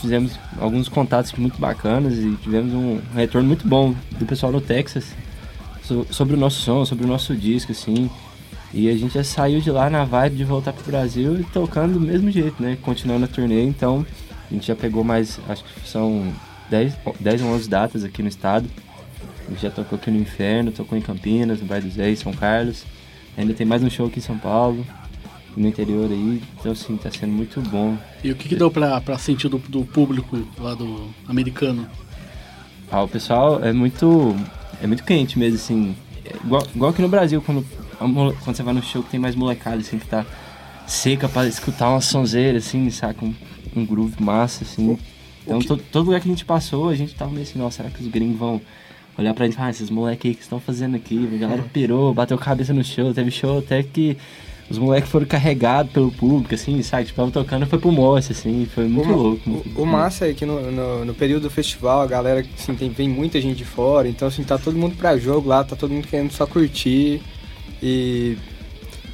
fizemos 0.00 0.32
alguns 0.58 0.88
contatos 0.88 1.32
muito 1.34 1.58
bacanas 1.58 2.14
e 2.18 2.34
tivemos 2.42 2.72
um 2.74 3.00
retorno 3.14 3.46
muito 3.48 3.66
bom 3.66 3.94
do 4.18 4.26
pessoal 4.26 4.50
no 4.52 4.60
Texas 4.60 5.06
so- 5.82 6.06
sobre 6.10 6.34
o 6.34 6.38
nosso 6.38 6.60
som, 6.60 6.84
sobre 6.84 7.04
o 7.04 7.08
nosso 7.08 7.34
disco, 7.36 7.72
assim. 7.72 8.10
E 8.74 8.88
a 8.90 8.96
gente 8.96 9.14
já 9.14 9.22
saiu 9.24 9.60
de 9.60 9.70
lá 9.70 9.88
na 9.88 10.04
vibe 10.04 10.36
de 10.36 10.44
voltar 10.44 10.72
pro 10.72 10.84
Brasil 10.84 11.40
e 11.40 11.44
tocando 11.44 11.94
do 11.94 12.00
mesmo 12.00 12.30
jeito, 12.30 12.60
né? 12.62 12.76
Continuando 12.82 13.24
a 13.24 13.28
turnê, 13.28 13.62
então 13.64 14.04
a 14.50 14.52
gente 14.54 14.66
já 14.66 14.74
pegou 14.74 15.02
mais, 15.04 15.38
acho 15.48 15.62
que 15.64 15.88
são 15.88 16.32
10, 16.70 16.94
10 17.20 17.42
ou 17.42 17.48
11 17.48 17.68
datas 17.68 18.04
aqui 18.04 18.22
no 18.22 18.28
estado. 18.28 18.68
Já 19.60 19.70
tocou 19.70 19.96
aqui 19.96 20.10
no 20.10 20.18
Inferno, 20.18 20.72
tocou 20.72 20.98
em 20.98 21.00
Campinas, 21.00 21.60
no 21.60 21.66
Bairro 21.66 21.86
do 21.86 21.92
Zé, 21.92 22.10
em 22.10 22.16
São 22.16 22.32
Carlos. 22.32 22.84
Ainda 23.36 23.54
tem 23.54 23.66
mais 23.66 23.82
um 23.82 23.90
show 23.90 24.06
aqui 24.06 24.18
em 24.18 24.22
São 24.22 24.36
Paulo, 24.36 24.84
no 25.56 25.68
interior 25.68 26.10
aí. 26.10 26.42
Então, 26.58 26.72
assim, 26.72 26.96
tá 26.96 27.10
sendo 27.10 27.32
muito 27.32 27.60
bom 27.60 27.96
E 28.24 28.30
o 28.32 28.34
que, 28.34 28.48
que 28.48 28.56
deu 28.56 28.70
pra, 28.70 29.00
pra 29.00 29.18
sentir 29.18 29.48
do, 29.48 29.58
do 29.58 29.84
público 29.84 30.36
lá 30.58 30.74
do 30.74 31.08
americano? 31.28 31.86
Ah, 32.90 33.02
o 33.02 33.08
pessoal 33.08 33.64
é 33.64 33.72
muito. 33.72 34.34
É 34.82 34.86
muito 34.86 35.04
quente 35.04 35.38
mesmo, 35.38 35.56
assim. 35.56 35.96
É 36.24 36.36
igual, 36.44 36.66
igual 36.74 36.90
aqui 36.90 37.02
no 37.02 37.08
Brasil, 37.08 37.40
quando, 37.42 37.64
quando 37.98 38.56
você 38.56 38.62
vai 38.62 38.74
no 38.74 38.82
show 38.82 39.02
que 39.02 39.10
tem 39.10 39.20
mais 39.20 39.34
molecada, 39.34 39.76
assim, 39.76 39.98
que 39.98 40.06
tá 40.06 40.26
seca 40.86 41.28
pra 41.28 41.46
escutar 41.46 41.90
uma 41.90 42.00
sonzeira, 42.00 42.58
assim, 42.58 42.90
saca? 42.90 43.24
Um, 43.24 43.34
um 43.76 43.84
groove 43.84 44.22
massa, 44.22 44.64
assim. 44.64 44.98
Então, 45.46 45.58
to- 45.60 45.76
todo 45.76 46.06
lugar 46.06 46.20
que 46.20 46.28
a 46.28 46.32
gente 46.32 46.44
passou, 46.44 46.88
a 46.88 46.94
gente 46.94 47.14
tava 47.14 47.30
meio 47.30 47.42
assim, 47.44 47.58
nossa, 47.58 47.78
será 47.78 47.90
que 47.90 48.02
os 48.02 48.08
gringos 48.08 48.38
vão 48.38 48.60
olhar 49.16 49.32
pra 49.32 49.44
gente 49.46 49.54
e 49.54 49.56
falar, 49.56 49.68
ah, 49.68 49.70
esses 49.70 49.88
moleques 49.90 50.28
aí 50.28 50.34
que 50.34 50.42
estão 50.42 50.58
fazendo 50.60 50.96
aqui, 50.96 51.28
a 51.34 51.38
galera 51.38 51.62
pirou, 51.72 52.12
bateu 52.12 52.36
cabeça 52.36 52.72
no 52.74 52.84
show, 52.84 53.14
teve 53.14 53.30
show 53.30 53.58
até 53.60 53.82
que 53.82 54.16
os 54.68 54.76
moleques 54.78 55.08
foram 55.08 55.24
carregados 55.24 55.92
pelo 55.92 56.10
público, 56.10 56.52
assim, 56.54 56.82
sabe? 56.82 57.04
Tipo, 57.06 57.30
tocando 57.30 57.64
foi 57.66 57.78
pro 57.78 57.92
Mosse, 57.92 58.32
assim, 58.32 58.66
foi 58.74 58.88
muito 58.88 59.08
o, 59.10 59.16
louco. 59.16 59.42
O, 59.46 59.50
muito- 59.50 59.80
o 59.82 59.86
massa 59.86 60.28
é 60.28 60.34
que 60.34 60.44
no, 60.44 60.70
no, 60.72 61.04
no 61.04 61.14
período 61.14 61.44
do 61.44 61.50
festival, 61.50 62.00
a 62.02 62.06
galera, 62.06 62.44
assim, 62.58 62.74
tem, 62.74 62.90
vem 62.90 63.08
muita 63.08 63.40
gente 63.40 63.56
de 63.56 63.64
fora, 63.64 64.08
então, 64.08 64.26
assim, 64.26 64.42
tá 64.42 64.58
todo 64.58 64.76
mundo 64.76 64.96
pra 64.96 65.16
jogo 65.16 65.48
lá, 65.48 65.62
tá 65.62 65.76
todo 65.76 65.92
mundo 65.92 66.08
querendo 66.08 66.32
só 66.32 66.44
curtir 66.46 67.22
e 67.82 68.36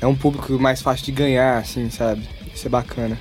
é 0.01 0.07
um 0.07 0.15
público 0.15 0.59
mais 0.59 0.81
fácil 0.81 1.05
de 1.05 1.12
ganhar, 1.12 1.59
assim, 1.59 1.91
sabe? 1.91 2.23
Isso 2.55 2.67
é 2.67 2.71
bacana. 2.71 3.19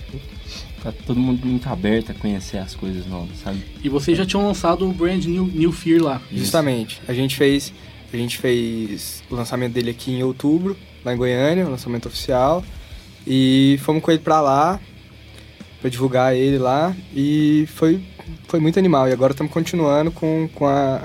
Tá 0.84 0.92
todo 1.06 1.20
mundo 1.20 1.46
muito 1.46 1.70
aberto 1.70 2.12
a 2.12 2.14
conhecer 2.16 2.58
as 2.58 2.74
coisas 2.76 3.06
novas, 3.06 3.38
sabe? 3.38 3.64
E 3.84 3.90
vocês 3.90 4.18
já 4.18 4.26
tinham 4.26 4.46
lançado 4.46 4.90
o 4.90 4.92
brand 4.92 5.24
New, 5.26 5.46
New 5.46 5.72
Fear 5.72 6.02
lá. 6.02 6.22
Justamente. 6.32 7.02
A 7.08 7.14
gente 7.14 7.36
fez 7.36 7.72
a 8.14 8.18
gente 8.18 8.38
fez 8.40 9.24
o 9.30 9.36
lançamento 9.36 9.74
dele 9.74 9.92
aqui 9.92 10.12
em 10.12 10.24
outubro, 10.24 10.76
lá 11.04 11.14
em 11.14 11.18
Goiânia, 11.18 11.66
o 11.66 11.70
lançamento 11.70 12.08
oficial. 12.08 12.64
E 13.26 13.80
fomos 13.84 14.04
com 14.04 14.12
ele 14.12 14.20
pra 14.20 14.42
lá, 14.42 14.80
pra 15.80 15.90
divulgar 15.90 16.36
ele 16.36 16.58
lá. 16.58 16.94
E 17.16 17.66
foi, 17.74 18.04
foi 18.48 18.60
muito 18.60 18.78
animal. 18.78 19.08
E 19.08 19.14
agora 19.14 19.32
estamos 19.32 19.54
continuando 19.54 20.12
com, 20.12 20.50
com 20.54 20.68
a, 20.68 21.04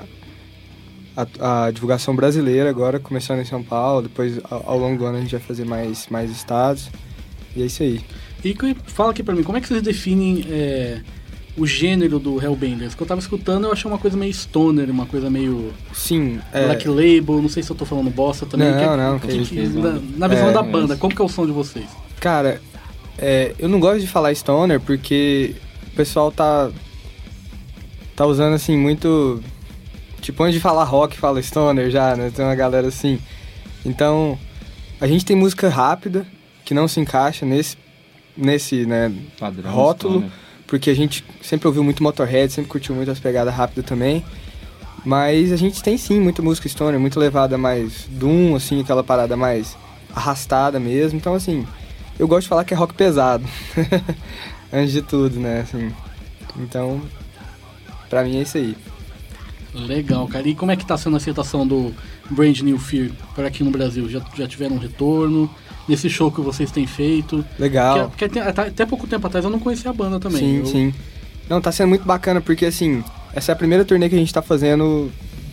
a, 1.15 1.65
a 1.65 1.71
divulgação 1.71 2.13
brasileira, 2.13 2.69
agora 2.69 2.99
começando 2.99 3.39
em 3.39 3.45
São 3.45 3.63
Paulo. 3.63 4.01
Depois, 4.01 4.39
ao, 4.43 4.71
ao 4.71 4.77
longo 4.77 4.97
do 4.97 5.05
ano, 5.05 5.17
a 5.17 5.21
gente 5.21 5.31
vai 5.31 5.41
fazer 5.41 5.63
mais, 5.63 6.07
mais 6.07 6.29
estados. 6.29 6.89
E 7.55 7.61
é 7.61 7.65
isso 7.67 7.83
aí. 7.83 8.01
E 8.49 8.53
que- 8.53 8.75
fala 8.87 9.11
aqui 9.11 9.23
pra 9.23 9.33
mim, 9.35 9.43
como 9.43 9.57
é 9.57 9.61
que 9.61 9.67
vocês 9.67 9.81
definem 9.81 10.45
é, 10.49 11.01
o 11.57 11.65
gênero 11.65 12.19
do 12.19 12.41
Hellbenders? 12.41 12.93
Que 12.95 13.01
eu 13.03 13.07
tava 13.07 13.19
escutando, 13.19 13.65
eu 13.65 13.71
achei 13.73 13.89
uma 13.89 13.97
coisa 13.97 14.15
meio 14.15 14.33
stoner, 14.33 14.89
uma 14.89 15.05
coisa 15.05 15.29
meio 15.29 15.73
Sim, 15.93 16.39
é, 16.53 16.65
black 16.65 16.87
label, 16.87 17.41
não 17.41 17.49
sei 17.49 17.63
se 17.63 17.69
eu 17.71 17.75
tô 17.75 17.85
falando 17.85 18.09
bosta 18.09 18.45
também. 18.45 18.69
Não, 18.71 18.77
que 18.77 18.83
é- 18.83 18.97
não, 18.97 19.19
que- 19.19 19.27
que 19.27 19.45
que- 19.45 19.59
isso. 19.61 19.79
na, 19.79 19.99
na 20.17 20.27
visão 20.27 20.49
É, 20.49 20.53
da 20.53 20.61
mas- 20.63 20.71
banda, 20.71 20.95
como 20.97 21.15
que 21.15 21.21
é 21.21 21.25
o 21.25 21.29
som 21.29 21.45
de 21.45 21.51
vocês? 21.51 21.85
Cara, 22.19 22.61
é, 23.17 23.53
eu 23.59 23.67
não 23.69 23.79
gosto 23.79 23.99
de 24.01 24.07
falar 24.07 24.33
stoner 24.33 24.79
porque 24.79 25.55
o 25.91 25.95
pessoal 25.95 26.31
tá. 26.31 26.69
tá 28.15 28.25
usando 28.25 28.53
assim 28.53 28.77
muito. 28.77 29.41
Tipo, 30.21 30.43
antes 30.43 30.55
de 30.55 30.59
falar 30.59 30.83
rock, 30.83 31.17
fala 31.17 31.41
stoner 31.41 31.89
já, 31.91 32.15
né? 32.15 32.31
Tem 32.35 32.43
uma 32.43 32.55
galera 32.55 32.87
assim. 32.87 33.19
Então, 33.85 34.37
a 34.99 35.07
gente 35.07 35.23
tem 35.23 35.35
música 35.35 35.69
rápida, 35.69 36.25
que 36.65 36.73
não 36.73 36.87
se 36.87 36.99
encaixa 36.99 37.45
nesse, 37.45 37.77
nesse 38.37 38.85
né, 38.85 39.11
Padrão. 39.39 39.71
Rótulo. 39.71 40.31
porque 40.67 40.89
a 40.89 40.95
gente 40.95 41.23
sempre 41.41 41.67
ouviu 41.67 41.83
muito 41.83 42.03
Motorhead, 42.03 42.51
sempre 42.51 42.69
curtiu 42.69 42.93
muito 42.93 43.09
as 43.09 43.19
pegadas 43.19 43.53
rápidas 43.53 43.85
também. 43.85 44.23
Mas 45.05 45.51
a 45.51 45.55
gente 45.55 45.81
tem 45.81 45.97
sim 45.97 46.19
muita 46.19 46.41
música 46.41 46.67
stoner, 46.67 46.99
muito 46.99 47.19
levada 47.19 47.57
mais 47.57 48.07
doom, 48.09 48.55
assim, 48.55 48.81
aquela 48.81 49.03
parada 49.03 49.37
mais 49.37 49.77
arrastada 50.13 50.79
mesmo. 50.79 51.17
Então, 51.17 51.33
assim, 51.33 51.65
eu 52.19 52.27
gosto 52.27 52.43
de 52.43 52.49
falar 52.49 52.65
que 52.65 52.73
é 52.73 52.77
rock 52.77 52.93
pesado. 52.93 53.45
Antes 54.71 54.91
de 54.91 55.01
tudo, 55.01 55.39
né, 55.39 55.61
assim. 55.61 55.91
Então, 56.59 57.01
pra 58.09 58.23
mim 58.23 58.37
é 58.37 58.41
isso 58.41 58.57
aí. 58.57 58.75
Legal, 59.73 60.27
cara. 60.27 60.47
E 60.47 60.55
como 60.55 60.71
é 60.71 60.75
que 60.75 60.85
tá 60.85 60.97
sendo 60.97 61.13
a 61.13 61.17
aceitação 61.17 61.65
do 61.65 61.93
Brand 62.29 62.59
New 62.61 62.79
Fear 62.79 63.11
por 63.35 63.45
aqui 63.45 63.63
no 63.63 63.71
Brasil? 63.71 64.09
Já, 64.09 64.21
já 64.35 64.47
tiveram 64.47 64.75
um 64.75 64.79
retorno? 64.79 65.49
Nesse 65.87 66.09
show 66.09 66.31
que 66.31 66.41
vocês 66.41 66.69
têm 66.71 66.85
feito? 66.85 67.43
Legal. 67.57 68.09
Porque, 68.09 68.27
porque 68.27 68.39
até, 68.39 68.61
até 68.61 68.85
pouco 68.85 69.07
tempo 69.07 69.25
atrás 69.25 69.45
eu 69.45 69.51
não 69.51 69.59
conhecia 69.59 69.89
a 69.89 69.93
banda 69.93 70.19
também. 70.19 70.39
Sim, 70.39 70.57
Eu- 70.57 70.65
sim. 70.65 70.93
Não, 71.49 71.61
tá 71.61 71.71
sendo 71.71 71.87
muito 71.89 72.03
bacana 72.05 72.41
porque 72.41 72.65
assim, 72.65 73.01
essa 73.33 73.51
é 73.51 73.53
a 73.53 73.55
primeira 73.55 73.85
turnê 73.85 74.09
que 74.09 74.15
a 74.15 74.17
gente 74.17 74.33
tá 74.33 74.41
fazendo 74.41 75.09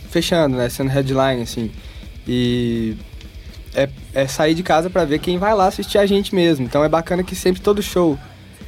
fechando, 0.09 0.57
né? 0.57 0.67
Sendo 0.69 0.89
headline, 0.89 1.41
assim. 1.41 1.71
E 2.27 2.95
é, 3.73 3.89
é 4.13 4.27
sair 4.27 4.53
de 4.53 4.63
casa 4.63 4.89
pra 4.89 5.05
ver 5.05 5.19
quem 5.19 5.37
vai 5.37 5.53
lá 5.53 5.67
assistir 5.67 5.97
a 5.97 6.05
gente 6.05 6.33
mesmo. 6.35 6.65
Então 6.65 6.83
é 6.83 6.89
bacana 6.89 7.23
que 7.23 7.35
sempre 7.35 7.61
todo 7.61 7.81
show, 7.81 8.17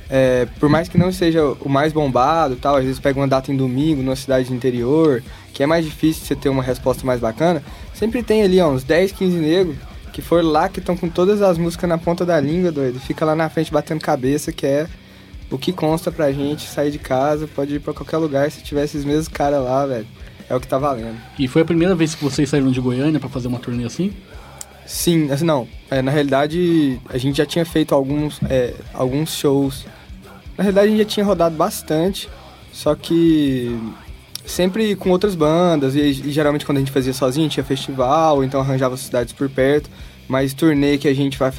é, 0.09 0.47
por 0.59 0.69
mais 0.69 0.88
que 0.88 0.97
não 0.97 1.12
seja 1.12 1.43
o 1.59 1.67
mais 1.69 1.91
bombado 1.91 2.53
e 2.53 2.57
tal, 2.57 2.75
às 2.77 2.83
vezes 2.83 3.00
pega 3.00 3.19
uma 3.19 3.27
data 3.27 3.51
em 3.51 3.57
domingo, 3.57 4.01
numa 4.01 4.15
cidade 4.15 4.47
do 4.50 4.55
interior, 4.55 5.21
que 5.53 5.63
é 5.63 5.65
mais 5.65 5.83
difícil 5.83 6.25
você 6.25 6.36
ter 6.36 6.50
uma 6.50 6.63
resposta 6.63 7.05
mais 7.05 7.19
bacana, 7.19 7.62
sempre 7.93 8.21
tem 8.24 8.43
ali 8.43 8.59
ó, 8.62 8.69
uns 8.69 8.83
10, 8.83 9.12
15 9.12 9.38
negros 9.38 9.75
que 10.17 10.21
foram 10.24 10.50
lá, 10.50 10.67
que 10.67 10.79
estão 10.79 10.97
com 10.97 11.07
todas 11.07 11.43
as 11.43 11.59
músicas 11.59 11.88
na 11.88 11.95
ponta 11.95 12.25
da 12.25 12.39
língua, 12.39 12.71
doido. 12.71 13.00
Fica 13.00 13.24
lá 13.24 13.36
na 13.36 13.51
frente 13.51 13.71
batendo 13.71 14.01
cabeça, 14.01 14.51
que 14.51 14.65
é 14.65 14.88
o 15.51 15.59
que 15.59 15.71
consta 15.71 16.12
pra 16.12 16.31
gente 16.31 16.67
sair 16.67 16.89
de 16.89 16.97
casa, 16.97 17.47
pode 17.47 17.75
ir 17.75 17.79
pra 17.79 17.93
qualquer 17.93 18.17
lugar, 18.17 18.50
se 18.50 18.63
tiver 18.63 18.83
esses 18.83 19.05
mesmos 19.05 19.27
caras 19.27 19.63
lá, 19.63 19.86
velho. 19.86 20.07
É 20.50 20.55
o 20.55 20.59
que 20.59 20.67
tá 20.67 20.79
valendo. 20.79 21.21
E 21.38 21.47
foi 21.47 21.62
a 21.62 21.65
primeira 21.65 21.93
vez 21.93 22.15
que 22.15 22.24
vocês 22.24 22.50
saíram 22.50 22.71
de 22.71 22.81
Goiânia 22.81 23.19
pra 23.19 23.29
fazer 23.29 23.47
uma 23.47 23.59
turnê 23.59 23.86
assim? 23.86 24.12
Sim, 24.88 25.31
assim, 25.31 25.45
não. 25.45 25.67
É, 25.88 26.01
na 26.01 26.09
realidade, 26.09 27.00
a 27.09 27.19
gente 27.19 27.38
já 27.38 27.45
tinha 27.45 27.63
feito 27.63 27.93
alguns, 27.93 28.39
é, 28.50 28.74
alguns 28.95 29.36
shows. 29.36 29.86
Na 30.57 30.63
realidade, 30.63 30.88
a 30.88 30.89
gente 30.89 31.03
já 31.03 31.05
tinha 31.05 31.25
rodado 31.27 31.55
bastante, 31.55 32.27
só 32.74 32.95
que 32.95 33.79
sempre 34.48 34.96
com 34.96 35.12
outras 35.12 35.36
bandas. 35.36 35.96
E, 35.96 36.00
e 36.00 36.32
geralmente, 36.32 36.66
quando 36.66 36.77
a 36.77 36.82
gente 36.82 36.92
fazia 36.92 37.13
sozinho, 37.13 37.48
tinha 37.50 37.63
festival, 37.63 38.44
então 38.44 38.60
arranjava 38.60 38.98
cidades 38.98 39.34
por 39.34 39.50
perto. 39.50 39.89
Mas 40.27 40.54
turnê 40.54 40.98
que 40.98 41.08
a 41.08 41.13
gente 41.13 41.38
vai 41.38 41.51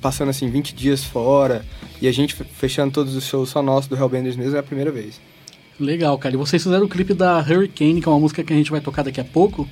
passando 0.00 0.28
assim 0.30 0.48
20 0.48 0.74
dias 0.74 1.02
fora 1.04 1.64
e 2.00 2.08
a 2.08 2.12
gente 2.12 2.34
fe- 2.34 2.44
fechando 2.44 2.92
todos 2.92 3.14
os 3.14 3.24
shows 3.26 3.50
só 3.50 3.60
nosso 3.62 3.90
do 3.90 3.96
Hellbenders 3.96 4.36
mesmo 4.36 4.56
é 4.56 4.58
a 4.60 4.62
primeira 4.62 4.90
vez. 4.90 5.20
Legal, 5.78 6.16
cara. 6.18 6.34
E 6.34 6.38
vocês 6.38 6.62
fizeram 6.62 6.84
o 6.84 6.88
clipe 6.88 7.12
da 7.14 7.38
Hurricane, 7.40 8.00
que 8.00 8.08
é 8.08 8.10
uma 8.12 8.20
música 8.20 8.42
que 8.44 8.52
a 8.52 8.56
gente 8.56 8.70
vai 8.70 8.80
tocar 8.80 9.02
daqui 9.02 9.20
a 9.20 9.24
pouco. 9.24 9.68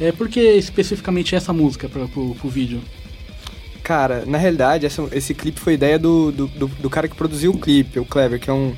É, 0.00 0.10
por 0.12 0.28
que 0.28 0.40
especificamente 0.40 1.34
essa 1.34 1.52
música 1.52 1.88
pra, 1.88 2.06
pro, 2.06 2.34
pro 2.34 2.48
vídeo? 2.48 2.80
Cara, 3.82 4.24
na 4.26 4.38
realidade, 4.38 4.86
essa- 4.86 5.06
esse 5.12 5.34
clipe 5.34 5.60
foi 5.60 5.74
ideia 5.74 5.98
do, 5.98 6.32
do, 6.32 6.46
do- 6.46 6.66
do 6.68 6.90
cara 6.90 7.06
que 7.06 7.14
produziu 7.14 7.52
o 7.52 7.58
clipe, 7.58 7.98
o 8.00 8.04
Clever, 8.04 8.40
que 8.40 8.48
é 8.48 8.52
um, 8.52 8.74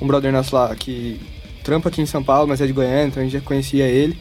um 0.00 0.06
brother 0.06 0.32
nosso 0.32 0.54
lá 0.54 0.74
que 0.74 1.20
trampa 1.68 1.90
aqui 1.90 2.00
em 2.00 2.06
São 2.06 2.24
Paulo, 2.24 2.48
mas 2.48 2.62
é 2.62 2.66
de 2.66 2.72
Goiânia, 2.72 3.08
então 3.08 3.20
a 3.20 3.24
gente 3.24 3.34
já 3.34 3.42
conhecia 3.42 3.84
ele. 3.86 4.16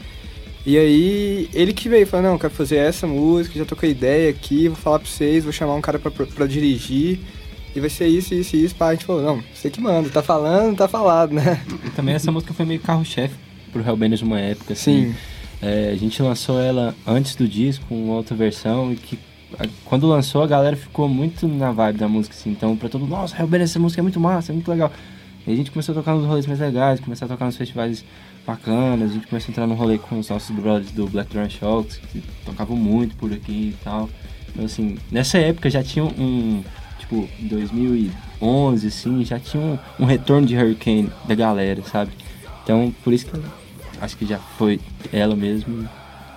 E 0.66 0.78
aí, 0.78 1.50
ele 1.54 1.72
que 1.72 1.88
veio, 1.88 2.06
falou, 2.06 2.32
não, 2.32 2.38
quero 2.38 2.54
fazer 2.54 2.76
essa 2.76 3.08
música, 3.08 3.58
já 3.58 3.64
tô 3.64 3.74
com 3.74 3.86
a 3.86 3.90
ideia 3.90 4.30
aqui, 4.30 4.68
vou 4.68 4.76
falar 4.76 5.00
pra 5.00 5.08
vocês, 5.08 5.46
vou 5.46 5.54
chamar 5.54 5.76
um 5.76 5.80
cara 5.80 5.98
pra, 5.98 6.12
pra 6.12 6.46
dirigir, 6.46 7.22
e 7.74 7.80
vai 7.80 7.90
ser 7.90 8.08
isso, 8.08 8.34
isso 8.34 8.58
e 8.58 8.66
isso. 8.66 8.76
Pá, 8.76 8.90
a 8.90 8.92
gente 8.92 9.06
falou, 9.06 9.22
não, 9.22 9.42
você 9.54 9.70
que 9.70 9.80
manda, 9.80 10.10
tá 10.10 10.22
falando, 10.22 10.76
tá 10.76 10.90
falado, 10.90 11.34
né? 11.34 11.64
E 11.86 11.90
também 11.92 12.16
essa 12.16 12.30
música 12.34 12.54
foi 12.54 12.66
meio 12.66 12.82
carro-chefe 12.82 13.36
pro 13.72 13.82
Hellbenders 13.82 14.22
numa 14.22 14.42
época, 14.42 14.74
assim. 14.74 15.14
Sim. 15.14 15.16
É, 15.62 15.92
a 15.94 15.96
gente 15.96 16.22
lançou 16.22 16.60
ela 16.60 16.94
antes 17.08 17.34
do 17.34 17.48
disco, 17.48 17.86
com 17.88 18.10
outra 18.10 18.36
versão, 18.36 18.92
e 18.92 18.98
que 18.98 19.18
quando 19.86 20.06
lançou 20.06 20.44
a 20.44 20.48
galera 20.48 20.76
ficou 20.76 21.08
muito 21.08 21.48
na 21.48 21.72
vibe 21.72 21.98
da 21.98 22.10
música, 22.10 22.36
assim. 22.36 22.50
Então, 22.50 22.76
pra 22.76 22.90
todo 22.90 23.02
mundo, 23.02 23.12
nossa, 23.12 23.38
Hellbenders, 23.40 23.72
essa 23.72 23.80
música 23.80 24.02
é 24.02 24.04
muito 24.04 24.20
massa, 24.20 24.52
é 24.52 24.54
muito 24.54 24.70
legal. 24.70 24.92
E 25.48 25.54
a 25.54 25.56
gente 25.56 25.72
começou 25.72 25.94
a 25.94 25.96
tocar 25.96 26.14
nos 26.14 26.26
rolês 26.26 26.46
mais 26.46 26.60
legais, 26.60 27.00
começou 27.00 27.26
a 27.26 27.30
tocar 27.30 27.46
nos 27.46 27.56
festivais 27.56 28.04
bacanas, 28.46 29.12
a 29.12 29.14
gente 29.14 29.28
começou 29.28 29.50
a 29.50 29.52
entrar 29.52 29.66
num 29.66 29.76
rolê 29.76 29.98
com 29.98 30.20
os 30.20 30.30
nossos 30.30 30.54
brothers 30.54 30.92
do 30.92 31.08
Black 31.08 31.32
Drum 31.34 31.50
Shocks, 31.50 31.98
que 32.12 32.22
tocavam 32.46 32.76
muito 32.76 33.16
por 33.16 33.32
aqui 33.32 33.74
e 33.74 33.78
tal. 33.82 34.10
Então, 34.50 34.66
assim, 34.66 34.98
nessa 35.10 35.38
época 35.38 35.70
já 35.70 35.82
tinha 35.82 36.04
um, 36.04 36.62
tipo, 37.00 37.30
em 37.40 37.48
2011, 37.48 38.88
assim, 38.88 39.24
já 39.24 39.40
tinha 39.40 39.64
um, 39.64 39.80
um 39.98 40.06
retorno 40.06 40.46
de 40.46 40.58
Hurricane 40.58 41.10
da 41.26 41.34
galera, 41.34 41.82
sabe? 41.84 42.12
Então, 42.64 42.94
por 43.02 43.14
isso 43.14 43.28
que 43.28 43.42
acho 44.02 44.18
que 44.18 44.26
já 44.26 44.38
foi 44.38 44.82
ela 45.14 45.36
mesmo. 45.36 45.88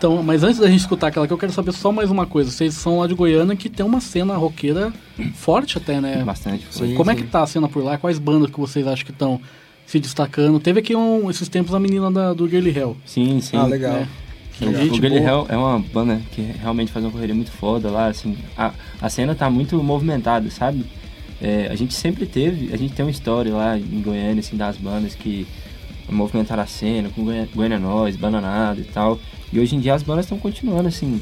Então, 0.00 0.22
mas 0.22 0.42
antes 0.42 0.58
da 0.58 0.66
gente 0.66 0.80
escutar 0.80 1.08
aquela 1.08 1.26
que 1.26 1.32
eu 1.34 1.36
quero 1.36 1.52
saber 1.52 1.72
só 1.72 1.92
mais 1.92 2.10
uma 2.10 2.24
coisa. 2.24 2.50
Vocês 2.50 2.72
são 2.72 3.00
lá 3.00 3.06
de 3.06 3.12
Goiânia 3.12 3.54
que 3.54 3.68
tem 3.68 3.84
uma 3.84 4.00
cena 4.00 4.34
roqueira 4.34 4.90
forte 5.34 5.76
até, 5.76 6.00
né? 6.00 6.24
Bastante. 6.24 6.66
Sim. 6.70 6.94
Como 6.94 7.10
é 7.10 7.14
que 7.14 7.24
tá 7.24 7.42
a 7.42 7.46
cena 7.46 7.68
por 7.68 7.84
lá? 7.84 7.98
Quais 7.98 8.18
bandas 8.18 8.50
que 8.50 8.58
vocês 8.58 8.86
acham 8.86 9.04
que 9.04 9.12
estão 9.12 9.38
se 9.84 10.00
destacando? 10.00 10.58
Teve 10.58 10.80
aqui 10.80 10.96
um, 10.96 11.28
esses 11.28 11.50
tempos 11.50 11.74
a 11.74 11.78
menina 11.78 12.10
da, 12.10 12.32
do 12.32 12.48
Girly 12.48 12.74
Hell. 12.74 12.96
Sim, 13.04 13.42
sim. 13.42 13.58
Ah, 13.58 13.66
legal. 13.66 14.06
O, 14.58 14.64
Gente 14.64 14.92
o 14.92 14.94
Girly. 14.94 15.18
Hell 15.18 15.44
é 15.50 15.56
uma 15.58 15.78
banda 15.78 16.18
que 16.32 16.40
realmente 16.40 16.90
faz 16.90 17.04
uma 17.04 17.12
correria 17.12 17.34
muito 17.34 17.50
foda 17.50 17.90
lá, 17.90 18.06
assim. 18.06 18.38
A, 18.56 18.72
a 19.02 19.10
cena 19.10 19.34
tá 19.34 19.50
muito 19.50 19.82
movimentada, 19.82 20.50
sabe? 20.50 20.86
É, 21.42 21.68
a 21.70 21.74
gente 21.74 21.92
sempre 21.92 22.24
teve, 22.24 22.72
a 22.72 22.76
gente 22.78 22.94
tem 22.94 23.04
uma 23.04 23.10
história 23.10 23.52
lá 23.52 23.78
em 23.78 24.00
Goiânia, 24.00 24.40
assim, 24.40 24.56
das 24.56 24.78
bandas 24.78 25.14
que 25.14 25.46
movimentaram 26.10 26.62
a 26.62 26.66
cena, 26.66 27.10
com 27.10 27.24
Goiânia, 27.24 27.78
Nós, 27.78 28.16
Bananada 28.16 28.80
e 28.80 28.84
tal. 28.84 29.18
E 29.52 29.58
hoje 29.58 29.76
em 29.76 29.80
dia 29.80 29.94
as 29.94 30.02
bandas 30.02 30.24
estão 30.24 30.38
continuando, 30.38 30.88
assim, 30.88 31.20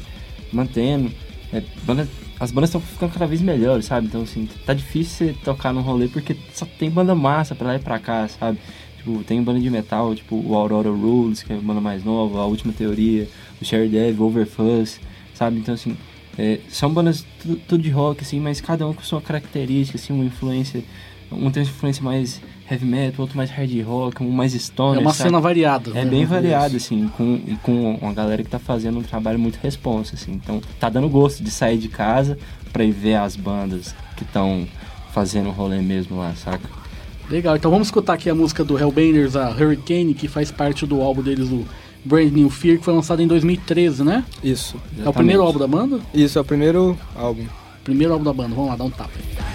mantendo. 0.51 1.11
É, 1.51 1.63
banda, 1.83 2.07
as 2.39 2.51
bandas 2.51 2.69
estão 2.69 2.81
ficando 2.81 3.11
cada 3.11 3.27
vez 3.27 3.41
melhores, 3.41 3.85
sabe? 3.85 4.07
Então, 4.07 4.21
assim, 4.21 4.47
tá 4.65 4.73
difícil 4.73 5.27
você 5.27 5.33
tocar 5.43 5.73
num 5.73 5.81
rolê 5.81 6.07
porque 6.07 6.35
só 6.53 6.65
tem 6.65 6.89
banda 6.89 7.13
massa 7.15 7.55
pra 7.55 7.67
lá 7.67 7.75
e 7.75 7.79
pra 7.79 7.99
cá, 7.99 8.27
sabe? 8.27 8.59
Tipo, 8.97 9.23
tem 9.23 9.41
banda 9.41 9.59
de 9.59 9.69
metal, 9.69 10.13
tipo 10.13 10.35
o 10.35 10.55
Aurora 10.55 10.89
Rules, 10.89 11.41
que 11.41 11.53
é 11.53 11.55
a 11.55 11.59
banda 11.59 11.81
mais 11.81 12.03
nova, 12.03 12.39
a 12.39 12.45
Última 12.45 12.73
Teoria, 12.73 13.27
o 13.61 13.65
Sherry 13.65 13.89
Dev, 13.89 14.21
Overfuzz, 14.21 14.99
sabe? 15.33 15.57
Então, 15.57 15.73
assim, 15.73 15.97
é, 16.37 16.59
são 16.69 16.93
bandas 16.93 17.25
tudo, 17.41 17.61
tudo 17.67 17.83
de 17.83 17.89
rock, 17.89 18.21
assim, 18.21 18.39
mas 18.39 18.61
cada 18.61 18.87
um 18.87 18.93
com 18.93 19.01
sua 19.01 19.21
característica, 19.21 19.97
assim, 19.97 20.13
uma 20.13 20.23
influência, 20.23 20.83
um 21.31 21.49
tem 21.51 21.63
influência 21.63 22.03
mais 22.03 22.41
heavy 22.69 22.85
metal, 22.85 23.21
outro 23.21 23.37
mais 23.37 23.49
hard 23.49 23.81
rock, 23.81 24.23
um 24.23 24.29
mais 24.29 24.53
stoner. 24.53 24.99
É 24.99 25.01
uma 25.01 25.13
sabe? 25.13 25.29
cena 25.29 25.39
variada. 25.39 25.91
É 25.93 26.05
bem 26.05 26.25
variado, 26.25 26.75
assim, 26.75 27.09
com, 27.17 27.41
e 27.47 27.57
com 27.63 27.95
uma 27.95 28.13
galera 28.13 28.43
que 28.43 28.49
tá 28.49 28.59
fazendo 28.59 28.99
um 28.99 29.03
trabalho 29.03 29.39
muito 29.39 29.57
responsa, 29.61 30.15
assim. 30.15 30.33
Então, 30.33 30.61
tá 30.79 30.89
dando 30.89 31.09
gosto 31.09 31.43
de 31.43 31.51
sair 31.51 31.77
de 31.77 31.87
casa 31.87 32.37
pra 32.71 32.83
ir 32.83 32.91
ver 32.91 33.15
as 33.15 33.35
bandas 33.35 33.95
que 34.15 34.23
estão 34.23 34.67
fazendo 35.11 35.49
o 35.49 35.51
rolê 35.51 35.81
mesmo 35.81 36.17
lá, 36.17 36.33
saca? 36.35 36.69
Legal, 37.29 37.55
então 37.55 37.69
vamos 37.69 37.87
escutar 37.87 38.13
aqui 38.13 38.29
a 38.29 38.35
música 38.35 38.63
do 38.63 38.77
Hellbenders, 38.77 39.35
a 39.35 39.49
Hurricane, 39.49 40.13
que 40.13 40.27
faz 40.27 40.51
parte 40.51 40.85
do 40.85 41.01
álbum 41.01 41.21
deles, 41.21 41.49
o 41.49 41.63
Brand 42.03 42.31
New 42.31 42.49
Fear, 42.49 42.79
que 42.79 42.85
foi 42.85 42.93
lançado 42.93 43.21
em 43.21 43.27
2013, 43.27 44.03
né? 44.03 44.23
Isso. 44.43 44.77
É 45.03 45.07
o 45.07 45.13
primeiro 45.13 45.43
álbum 45.43 45.59
da 45.59 45.67
banda? 45.67 45.99
Isso, 46.13 46.37
é 46.39 46.41
o 46.41 46.45
primeiro 46.45 46.97
álbum. 47.15 47.45
Primeiro 47.83 48.13
álbum 48.13 48.25
da 48.25 48.33
banda, 48.33 48.55
vamos 48.55 48.69
lá, 48.69 48.75
dá 48.75 48.83
um 48.83 48.89
tapa 48.89 49.11
aí. 49.15 49.48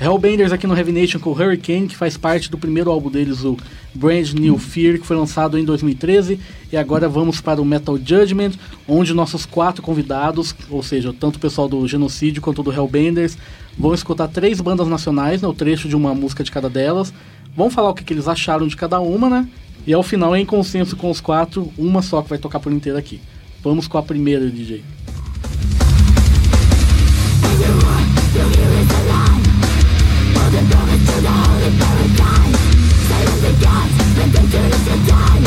Hellbenders 0.00 0.52
aqui 0.52 0.66
no 0.66 0.76
Heavy 0.76 0.90
Nation 0.90 1.20
com 1.20 1.30
Hurricane, 1.30 1.86
que 1.86 1.96
faz 1.96 2.16
parte 2.16 2.50
do 2.50 2.58
primeiro 2.58 2.90
álbum 2.90 3.08
deles, 3.08 3.44
o 3.44 3.56
Brand 3.94 4.32
New 4.32 4.58
Fear, 4.58 4.98
que 4.98 5.06
foi 5.06 5.16
lançado 5.16 5.56
em 5.56 5.64
2013. 5.64 6.40
E 6.72 6.76
agora 6.76 7.08
vamos 7.08 7.40
para 7.40 7.62
o 7.62 7.64
Metal 7.64 7.96
Judgment, 7.96 8.52
onde 8.88 9.14
nossos 9.14 9.46
quatro 9.46 9.82
convidados, 9.82 10.54
ou 10.68 10.82
seja, 10.82 11.14
tanto 11.18 11.36
o 11.36 11.38
pessoal 11.38 11.68
do 11.68 11.86
Genocídio 11.86 12.42
quanto 12.42 12.62
do 12.62 12.72
Hellbenders, 12.72 13.38
vão 13.78 13.94
escutar 13.94 14.26
três 14.26 14.60
bandas 14.60 14.88
nacionais, 14.88 15.40
né, 15.40 15.48
o 15.48 15.54
trecho 15.54 15.88
de 15.88 15.94
uma 15.94 16.12
música 16.12 16.42
de 16.42 16.50
cada 16.50 16.68
delas. 16.68 17.14
Vão 17.56 17.70
falar 17.70 17.90
o 17.90 17.94
que, 17.94 18.02
que 18.02 18.12
eles 18.12 18.26
acharam 18.26 18.66
de 18.66 18.76
cada 18.76 18.98
uma, 18.98 19.30
né? 19.30 19.48
E 19.86 19.92
ao 19.92 20.02
final, 20.02 20.34
em 20.34 20.44
consenso 20.44 20.96
com 20.96 21.08
os 21.08 21.20
quatro, 21.20 21.72
uma 21.78 22.02
só 22.02 22.20
que 22.20 22.30
vai 22.30 22.38
tocar 22.38 22.58
por 22.58 22.72
inteiro 22.72 22.98
aqui. 22.98 23.20
Vamos 23.62 23.86
com 23.86 23.96
a 23.96 24.02
primeira, 24.02 24.50
DJ. 24.50 24.82
Wasted 34.86 35.08
time 35.08 35.42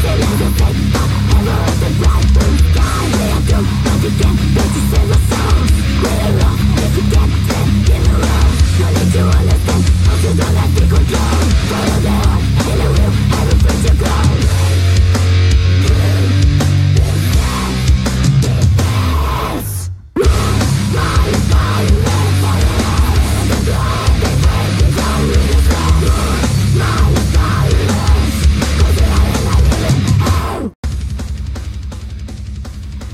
Philosophy. 0.00 0.88
of 0.94 2.02
all 2.02 2.12
the 2.12 2.17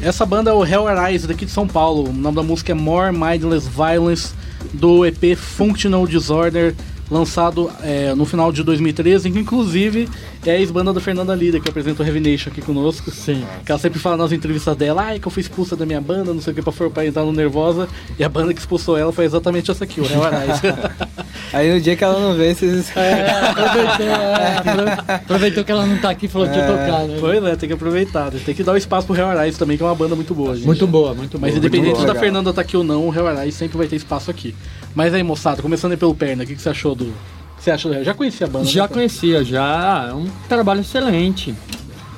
Essa 0.05 0.27
banda 0.27 0.51
é 0.51 0.53
o 0.53 0.63
Hell 0.63 0.87
Arise 0.87 1.27
daqui 1.27 1.47
de 1.47 1.51
São 1.51 1.67
Paulo. 1.67 2.11
O 2.11 2.13
nome 2.13 2.37
da 2.37 2.43
música 2.43 2.73
é 2.73 2.75
More 2.75 3.11
Mindless 3.11 3.67
Violence 3.67 4.35
do 4.75 5.07
EP 5.07 5.35
Functional 5.35 6.07
Disorder, 6.07 6.75
lançado 7.11 7.71
é, 7.83 8.15
no 8.15 8.27
final 8.27 8.53
de 8.53 8.63
2013, 8.63 9.31
que 9.31 9.39
inclusive 9.39 10.07
é 10.51 10.57
a 10.57 10.59
ex-banda 10.61 10.93
da 10.93 11.01
Fernanda 11.01 11.35
Lida, 11.35 11.59
que 11.61 11.69
apresenta 11.69 12.03
o 12.03 12.07
Heavy 12.07 12.21
Nation 12.21 12.51
aqui 12.51 12.61
conosco. 12.63 13.11
Sim. 13.11 13.45
Que 13.65 13.73
ela 13.73 13.79
sempre 13.79 13.99
fala 13.99 14.17
nas 14.17 14.33
entrevistas 14.33 14.77
dela, 14.77 15.03
ai, 15.03 15.19
que 15.19 15.27
eu 15.27 15.31
fui 15.31 15.41
expulsa 15.41 15.75
da 15.77 15.85
minha 15.87 16.01
banda, 16.01 16.33
não 16.35 16.41
sei 16.41 16.53
o 16.53 16.57
que, 16.57 16.63
pra, 16.63 16.73
for- 16.73 16.91
pra 16.91 17.07
entrar 17.07 17.25
no 17.25 17.33
Nervosa. 17.33 17.89
E 18.19 18.25
a 18.25 18.29
banda 18.29 18.53
que 18.55 18.61
expulsou 18.61 18.97
ela 18.97 19.13
foi 19.13 19.25
exatamente 19.25 19.71
essa 19.71 19.85
aqui, 19.85 20.01
o 20.01 20.05
Hell 20.05 20.23
Arise. 20.23 20.61
Aí 21.53 21.73
no 21.73 21.81
dia 21.81 21.95
que 21.97 22.03
ela 22.03 22.19
não 22.19 22.35
vem, 22.37 22.55
vocês. 22.55 22.91
É, 22.97 23.31
aproveitou, 23.31 24.07
é, 24.07 24.57
apro- 24.59 25.15
aproveitou 25.15 25.65
que 25.65 25.73
ela 25.73 25.87
não 25.87 25.97
tá 25.99 26.11
aqui 26.11 26.27
e 26.27 26.29
falou 26.29 26.49
que 26.49 26.57
ia 26.57 26.67
tocar, 26.67 27.05
né? 27.07 27.17
Pois 27.21 27.45
é, 27.45 27.57
tem 27.57 27.69
que 27.69 27.75
aproveitar. 27.75 28.31
Tem 28.33 28.55
que 28.55 28.63
dar 28.63 28.73
o 28.73 28.77
espaço 28.77 29.07
pro 29.07 29.17
Hell 29.17 29.29
Arise 29.29 29.59
também, 29.59 29.77
que 29.77 29.83
é 29.83 29.87
uma 29.87 29.95
banda 29.95 30.15
muito 30.17 30.35
boa, 30.35 30.55
gente. 30.57 30.67
Muito 30.67 30.87
boa, 30.87 31.15
muito 31.15 31.39
boa. 31.39 31.49
Mas 31.49 31.57
independente 31.57 31.93
boa. 31.95 32.07
da 32.07 32.13
legal. 32.13 32.23
Fernanda 32.23 32.51
estar 32.51 32.63
aqui 32.63 32.77
ou 32.77 32.83
não, 32.85 33.09
o 33.09 33.15
Hell 33.15 33.27
Arise 33.29 33.57
sempre 33.57 33.77
vai 33.79 33.87
ter 33.87 33.97
espaço 33.97 34.31
aqui. 34.31 34.55
Mas 34.95 35.15
aí, 35.15 35.23
moçada, 35.23 35.63
começando 35.63 35.93
aí 35.93 35.99
pelo 35.99 36.15
Perna, 36.15 36.45
o 36.45 36.47
que, 36.47 36.55
que 36.57 36.63
você 36.63 36.69
achou 36.71 36.95
do. 36.95 37.13
Você 37.64 37.71
achou 37.71 37.90
do 37.90 37.97
Hell? 37.97 38.04
Já 38.04 38.12
conhecia 38.12 38.47
a 38.47 38.50
banda? 38.50 38.66
Já 38.66 38.83
né? 38.83 38.88
conhecia, 38.88 39.42
já. 39.42 40.09
É 40.11 40.12
um 40.12 40.28
trabalho 40.50 40.83
excelente. 40.83 41.55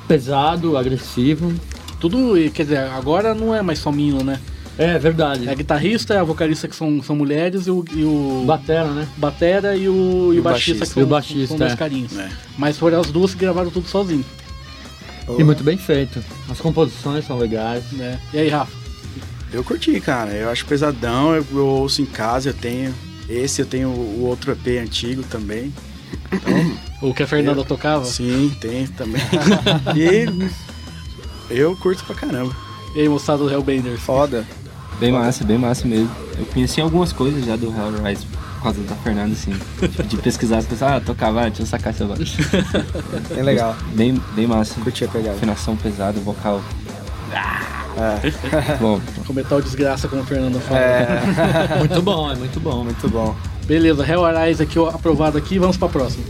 Pesado, 0.09 0.77
agressivo. 0.77 1.55
Tudo, 2.01 2.37
e, 2.37 2.51
quer 2.51 2.65
dizer, 2.65 2.79
agora 2.79 3.33
não 3.33 3.55
é 3.55 3.63
mais 3.63 3.79
só 3.79 3.93
menino, 3.93 4.25
né? 4.25 4.41
É 4.77 4.99
verdade. 4.99 5.49
É 5.49 5.53
a 5.53 5.55
guitarrista, 5.55 6.15
é 6.15 6.19
a 6.19 6.25
vocalista 6.25 6.67
que 6.67 6.75
são, 6.75 7.01
são 7.01 7.15
mulheres 7.15 7.69
e 7.69 7.71
o, 7.71 7.85
e 7.95 8.03
o 8.03 8.43
Batera, 8.45 8.91
né? 8.91 9.07
batera 9.17 9.77
e 9.77 9.89
o, 9.89 10.35
e 10.35 10.41
o 10.41 10.43
baixista, 10.43 10.85
que 10.85 10.93
são, 10.93 11.03
E 11.03 11.07
o 11.07 11.09
baixista, 11.09 11.47
são 11.47 11.59
dois 11.59 11.73
é. 11.73 11.77
carinhos. 11.77 12.19
É. 12.19 12.29
Mas 12.59 12.77
foram 12.77 13.01
as 13.01 13.07
duas 13.07 13.33
que 13.33 13.39
gravaram 13.41 13.71
tudo 13.71 13.89
sozinho, 13.89 14.25
E 15.39 15.45
muito 15.45 15.63
bem 15.63 15.79
feito. 15.79 16.23
As 16.51 16.61
composições 16.61 17.25
são 17.25 17.39
legais. 17.39 17.85
né? 17.93 18.21
E 18.35 18.39
aí, 18.41 18.49
Rafa? 18.49 18.73
Eu 19.53 19.63
curti, 19.63 20.01
cara. 20.01 20.33
Eu 20.33 20.51
acho 20.51 20.67
pesadão. 20.67 21.37
Eu, 21.37 21.47
eu 21.53 21.67
ouço 21.67 22.03
em 22.03 22.07
casa, 22.07 22.49
eu 22.51 22.55
tenho. 22.55 22.93
Esse 23.29 23.63
eu 23.63 23.67
tenho 23.67 23.89
o 23.89 24.25
outro 24.25 24.53
EP 24.53 24.81
antigo 24.83 25.23
também. 25.25 25.73
O 27.03 27.13
que 27.13 27.23
a 27.23 27.27
Fernanda 27.27 27.61
Eu- 27.61 27.65
tocava? 27.65 28.05
Sim, 28.05 28.55
tem 28.61 28.87
também. 28.87 29.21
e 29.95 30.27
eu 31.51 31.77
curto 31.77 32.05
pra 32.05 32.15
caramba. 32.15 32.55
E 32.95 33.01
aí, 33.01 33.09
moçada 33.09 33.39
do 33.39 33.51
Hellbenders? 33.51 34.01
Foda. 34.01 34.47
Bem 34.99 35.13
massa, 35.13 35.45
bem 35.45 35.59
massa 35.59 35.87
mesmo. 35.87 36.11
Eu 36.39 36.47
conheci 36.47 36.81
algumas 36.81 37.13
coisas 37.13 37.45
já 37.45 37.55
do 37.57 37.67
Hellrise 37.67 38.25
por 38.27 38.63
causa 38.63 38.81
da 38.83 38.95
Fernanda, 38.97 39.33
assim. 39.35 39.53
De 40.09 40.17
pesquisar, 40.17 40.59
as 40.59 40.67
pessoas, 40.67 40.93
ah, 40.93 41.01
tocava, 41.01 41.41
ah, 41.43 41.49
deixa 41.49 41.63
eu 41.63 41.67
sacar 41.67 41.93
essa 41.93 42.07
voz. 42.07 42.19
Bem 43.35 43.43
legal. 43.43 43.77
Bem, 43.95 44.21
bem 44.35 44.47
massa. 44.47 44.81
Curti 44.81 45.05
a 45.05 45.09
pegada. 45.09 45.37
Afinação 45.37 45.77
pesada, 45.77 46.19
vocal. 46.21 46.63
É. 47.97 48.77
Bom, 48.79 49.01
Com 49.27 49.33
metal 49.33 49.61
desgraça, 49.61 50.07
como 50.09 50.23
a 50.23 50.25
Fernanda 50.25 50.61
fala. 50.61 50.81
É. 50.81 51.79
Muito 51.79 52.03
bom, 52.03 52.31
é 52.31 52.35
muito 52.35 52.61
bom. 52.61 52.85
Muito 52.85 53.09
bom. 53.09 53.35
Beleza, 53.65 54.07
Hell 54.07 54.25
Arise 54.25 54.63
aqui 54.63 54.79
aprovado 54.79 55.37
aqui, 55.37 55.59
vamos 55.59 55.77
pra 55.77 55.89
próxima. 55.89 56.25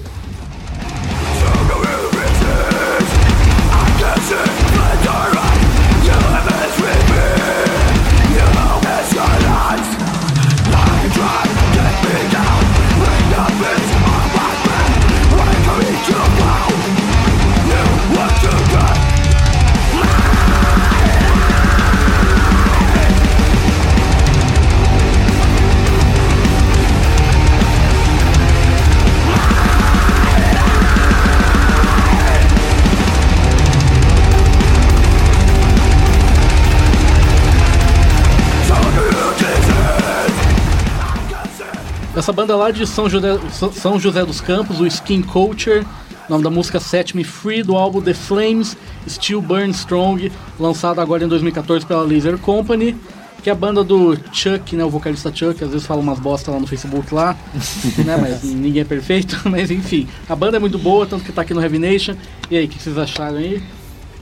Essa 42.27 42.33
banda 42.33 42.57
lá 42.57 42.73
de 42.73 42.85
São 42.89 43.09
José, 43.09 43.39
São 43.73 44.01
José 44.01 44.25
dos 44.25 44.41
Campos, 44.41 44.81
o 44.81 44.87
Skin 44.89 45.23
Culture, 45.23 45.87
nome 46.29 46.43
da 46.43 46.51
música 46.51 46.81
Set 46.81 47.17
Me 47.17 47.23
Free, 47.23 47.62
do 47.62 47.77
álbum 47.77 48.03
The 48.03 48.15
Flames 48.15 48.77
Still 49.09 49.41
Burn 49.41 49.71
Strong, 49.71 50.33
lançado 50.59 51.01
agora 51.01 51.23
em 51.23 51.29
2014 51.29 51.87
pela 51.87 52.03
Laser 52.03 52.37
Company, 52.37 52.97
que 53.45 53.49
é 53.49 53.53
a 53.53 53.55
banda 53.55 53.85
do 53.85 54.19
Chuck, 54.33 54.75
né, 54.75 54.85
o 54.85 54.91
vocalista 54.91 55.31
Chuck, 55.33 55.62
às 55.62 55.71
vezes 55.71 55.87
fala 55.87 56.01
umas 56.01 56.19
bosta 56.19 56.51
lá 56.51 56.59
no 56.59 56.67
Facebook 56.67 57.15
lá, 57.15 57.37
né, 58.05 58.19
mas 58.21 58.43
ninguém 58.43 58.83
é 58.83 58.85
perfeito, 58.85 59.43
mas 59.49 59.71
enfim. 59.71 60.09
A 60.29 60.35
banda 60.35 60.57
é 60.57 60.59
muito 60.59 60.79
boa, 60.79 61.07
tanto 61.07 61.25
que 61.25 61.31
tá 61.31 61.43
aqui 61.43 61.55
no 61.55 61.62
Heavy 61.62 61.79
Nation. 61.79 62.17
E 62.51 62.57
aí, 62.57 62.65
o 62.65 62.69
que 62.69 62.83
vocês 62.83 62.99
acharam 62.99 63.37
aí? 63.37 63.62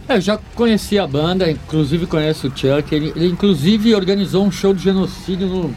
É, 0.07 0.17
Eu 0.17 0.21
já 0.21 0.39
conheci 0.55 0.99
a 0.99 1.07
banda, 1.07 1.51
inclusive 1.51 2.05
conheço 2.05 2.49
o 2.49 2.51
Chuck. 2.51 2.95
Ele, 2.95 3.15
ele 3.17 3.29
inclusive 3.29 3.95
organizou 3.95 4.45
um 4.45 4.51
show 4.51 4.75
de 4.75 4.83
genocídio 4.83 5.47
no 5.47 5.75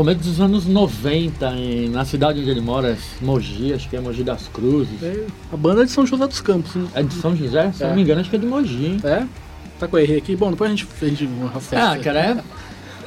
começo 0.00 0.20
dos 0.20 0.40
anos 0.40 0.64
90, 0.66 1.50
em- 1.56 1.90
na 1.90 2.06
cidade 2.06 2.40
onde 2.40 2.48
ele 2.48 2.62
mora, 2.62 2.96
Mogi, 3.20 3.74
acho 3.74 3.86
que 3.86 3.96
é 3.96 4.00
Mogi 4.00 4.22
das 4.24 4.48
Cruzes. 4.48 5.02
É, 5.02 5.26
a 5.52 5.56
banda 5.58 5.82
é 5.82 5.84
de 5.84 5.90
São 5.90 6.06
José 6.06 6.26
dos 6.26 6.40
Campos, 6.40 6.74
né? 6.74 6.86
É 6.94 7.02
de 7.02 7.12
São 7.14 7.36
José? 7.36 7.70
Se 7.72 7.84
É. 7.84 7.88
não 7.88 7.96
me 7.96 8.00
engano, 8.02 8.22
acho 8.22 8.30
que 8.30 8.36
é 8.36 8.38
de 8.38 8.46
Mogi. 8.46 8.86
hein? 8.86 9.00
É? 9.04 9.24
Tá 9.78 9.86
com 9.86 9.96
a 9.98 10.00
RE 10.00 10.16
aqui? 10.16 10.34
Bom, 10.36 10.50
depois 10.50 10.70
a 10.70 10.74
gente, 10.74 10.88
a 11.02 11.04
gente 11.06 11.28
acessa. 11.54 11.92
Ah, 11.92 11.98
cara, 11.98 12.18
é, 12.18 12.36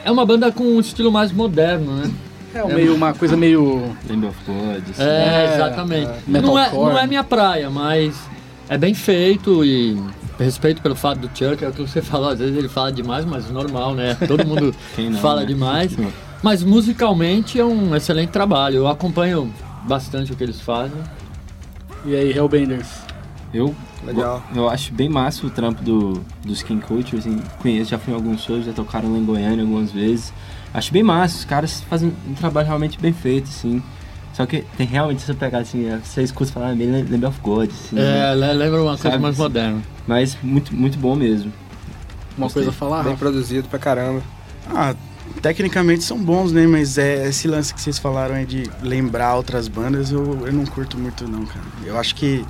é 0.05 0.11
uma 0.11 0.23
banda 0.23 0.51
com 0.51 0.63
um 0.63 0.79
estilo 0.79 1.11
mais 1.11 1.31
moderno, 1.31 1.95
né? 1.95 2.11
É 2.53 2.63
um 2.63 2.67
meio, 2.71 2.93
uma 2.95 3.11
coisa 3.15 3.35
meio. 3.35 3.95
Lamb 4.07 4.27
of 4.27 4.37
God, 4.45 4.83
assim. 4.91 5.01
É, 5.01 5.45
É, 5.49 5.53
exatamente. 5.55 6.11
é. 6.11 6.41
não, 6.41 6.59
é, 6.59 6.61
Metalcore. 6.65 6.91
não 6.93 6.99
é 6.99 7.07
minha 7.07 7.23
praia, 7.23 7.71
mas 7.71 8.15
é 8.69 8.77
bem 8.77 8.93
feito 8.93 9.65
e 9.65 9.99
respeito 10.39 10.79
pelo 10.79 10.95
fato 10.95 11.19
do 11.21 11.27
Chuck, 11.27 11.63
é 11.65 11.69
o 11.69 11.71
que 11.71 11.81
você 11.81 12.01
falou, 12.03 12.29
às 12.29 12.37
vezes 12.37 12.55
ele 12.55 12.69
fala 12.69 12.91
demais, 12.91 13.25
mas 13.25 13.49
normal, 13.49 13.95
né? 13.95 14.15
Todo 14.27 14.45
mundo 14.45 14.75
não, 14.95 15.13
fala 15.19 15.41
né? 15.41 15.47
demais. 15.47 15.95
Mas 16.43 16.61
musicalmente 16.61 17.59
é 17.59 17.63
um 17.65 17.95
excelente 17.95 18.29
trabalho. 18.29 18.75
Eu 18.77 18.87
acompanho 18.87 19.51
bastante 19.87 20.31
o 20.31 20.35
que 20.35 20.43
eles 20.43 20.59
fazem. 20.59 20.97
E 22.05 22.13
aí, 22.15 22.31
Hellbenders? 22.37 22.87
Eu, 23.53 23.73
Legal. 24.05 24.43
eu 24.53 24.67
acho 24.69 24.91
bem 24.93 25.07
massa 25.07 25.45
o 25.47 25.49
trampo 25.49 25.81
do, 25.83 26.21
do 26.43 26.51
Skin 26.53 26.79
Culture, 26.79 27.17
assim, 27.19 27.39
conheço, 27.61 27.91
já 27.91 27.99
fui 27.99 28.11
em 28.11 28.15
alguns 28.15 28.41
shows, 28.43 28.65
já 28.65 28.73
tocaram 28.73 29.11
lá 29.11 29.17
em 29.17 29.23
Goiânia 29.23 29.61
algumas 29.63 29.91
vezes. 29.91 30.33
Acho 30.73 30.91
bem 30.91 31.03
massa, 31.03 31.37
os 31.37 31.45
caras 31.45 31.81
fazem 31.81 32.11
um 32.27 32.33
trabalho 32.33 32.67
realmente 32.67 32.99
bem 32.99 33.13
feito, 33.13 33.45
assim. 33.49 33.81
Só 34.33 34.45
que 34.47 34.65
tem 34.75 34.87
realmente, 34.87 35.19
se 35.21 35.27
você 35.27 35.33
pegar 35.35 35.59
assim, 35.59 35.87
você 36.03 36.23
escuta 36.23 36.51
falar 36.51 36.75
bem 36.75 36.91
Lamb 36.91 37.25
of 37.27 37.39
God, 37.41 37.69
assim. 37.69 37.95
né? 37.95 38.31
É, 38.31 38.35
le- 38.35 38.53
lembra 38.53 38.81
uma 38.81 38.97
coisa 38.97 39.19
mais 39.19 39.37
moderna. 39.37 39.79
Mas 40.07 40.35
muito, 40.41 40.75
muito 40.75 40.97
bom 40.97 41.15
mesmo. 41.15 41.53
Uma 42.35 42.47
Gostei. 42.47 42.63
coisa 42.63 42.69
a 42.71 42.73
falar, 42.73 43.03
Bem 43.03 43.11
Rafa? 43.13 43.19
produzido 43.23 43.67
pra 43.69 43.77
caramba. 43.77 44.23
Ah, 44.67 44.95
tecnicamente 45.41 46.03
são 46.03 46.17
bons, 46.17 46.51
né? 46.51 46.65
Mas 46.67 46.97
é, 46.97 47.27
esse 47.27 47.47
lance 47.47 47.73
que 47.73 47.81
vocês 47.81 47.97
falaram 47.99 48.35
aí 48.35 48.45
de 48.45 48.69
lembrar 48.81 49.35
outras 49.35 49.67
bandas, 49.67 50.11
eu, 50.11 50.45
eu 50.45 50.53
não 50.53 50.65
curto 50.65 50.97
muito 50.97 51.27
não, 51.27 51.45
cara. 51.45 51.65
Eu 51.85 51.97
acho 51.97 52.15
que 52.15 52.45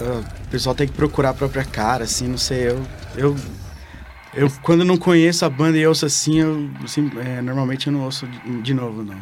ah, 0.00 0.22
o 0.44 0.48
pessoal 0.48 0.74
tem 0.74 0.86
que 0.86 0.92
procurar 0.92 1.30
a 1.30 1.34
própria 1.34 1.64
cara, 1.64 2.04
assim, 2.04 2.28
não 2.28 2.38
sei. 2.38 2.68
Eu, 2.68 2.82
eu, 3.16 3.36
eu 4.34 4.50
quando 4.62 4.84
não 4.84 4.96
conheço 4.96 5.44
a 5.44 5.50
banda 5.50 5.76
e 5.76 5.86
ouço 5.86 6.06
assim, 6.06 6.40
eu 6.40 6.70
assim, 6.84 7.10
é, 7.18 7.42
normalmente 7.42 7.88
eu 7.88 7.92
não 7.92 8.02
ouço 8.02 8.26
de, 8.26 8.62
de 8.62 8.74
novo, 8.74 9.02
não. 9.02 9.18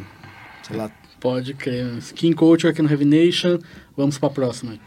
Sei 0.63 0.77
lá. 0.77 0.91
Pode 1.21 1.55
crer. 1.55 1.97
Skin 1.99 2.33
Culture 2.35 2.71
aqui 2.71 2.83
no 2.83 2.91
Heavy 2.91 3.05
Nation. 3.05 3.59
Vamos 3.97 4.19
pra 4.19 4.29
próxima. 4.29 4.79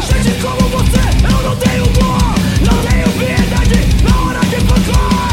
Gente 0.00 0.40
como 0.40 0.68
você, 0.68 0.98
eu 1.26 1.42
não 1.42 1.56
tenho 1.56 1.84
dor, 1.84 2.18
não 2.64 2.82
tenho 2.82 3.12
piedade 3.18 4.02
na 4.02 4.24
hora 4.24 4.40
de 4.40 4.56
pagar. 4.66 5.31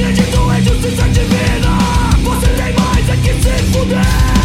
Acredito 0.00 0.52
em 0.52 0.62
justiça 0.62 1.08
divina. 1.08 1.78
Você 2.24 2.46
tem 2.48 2.74
mais 2.74 3.08
é 3.08 3.16
que 3.16 3.32
se 3.34 3.62
fuder. 3.72 4.39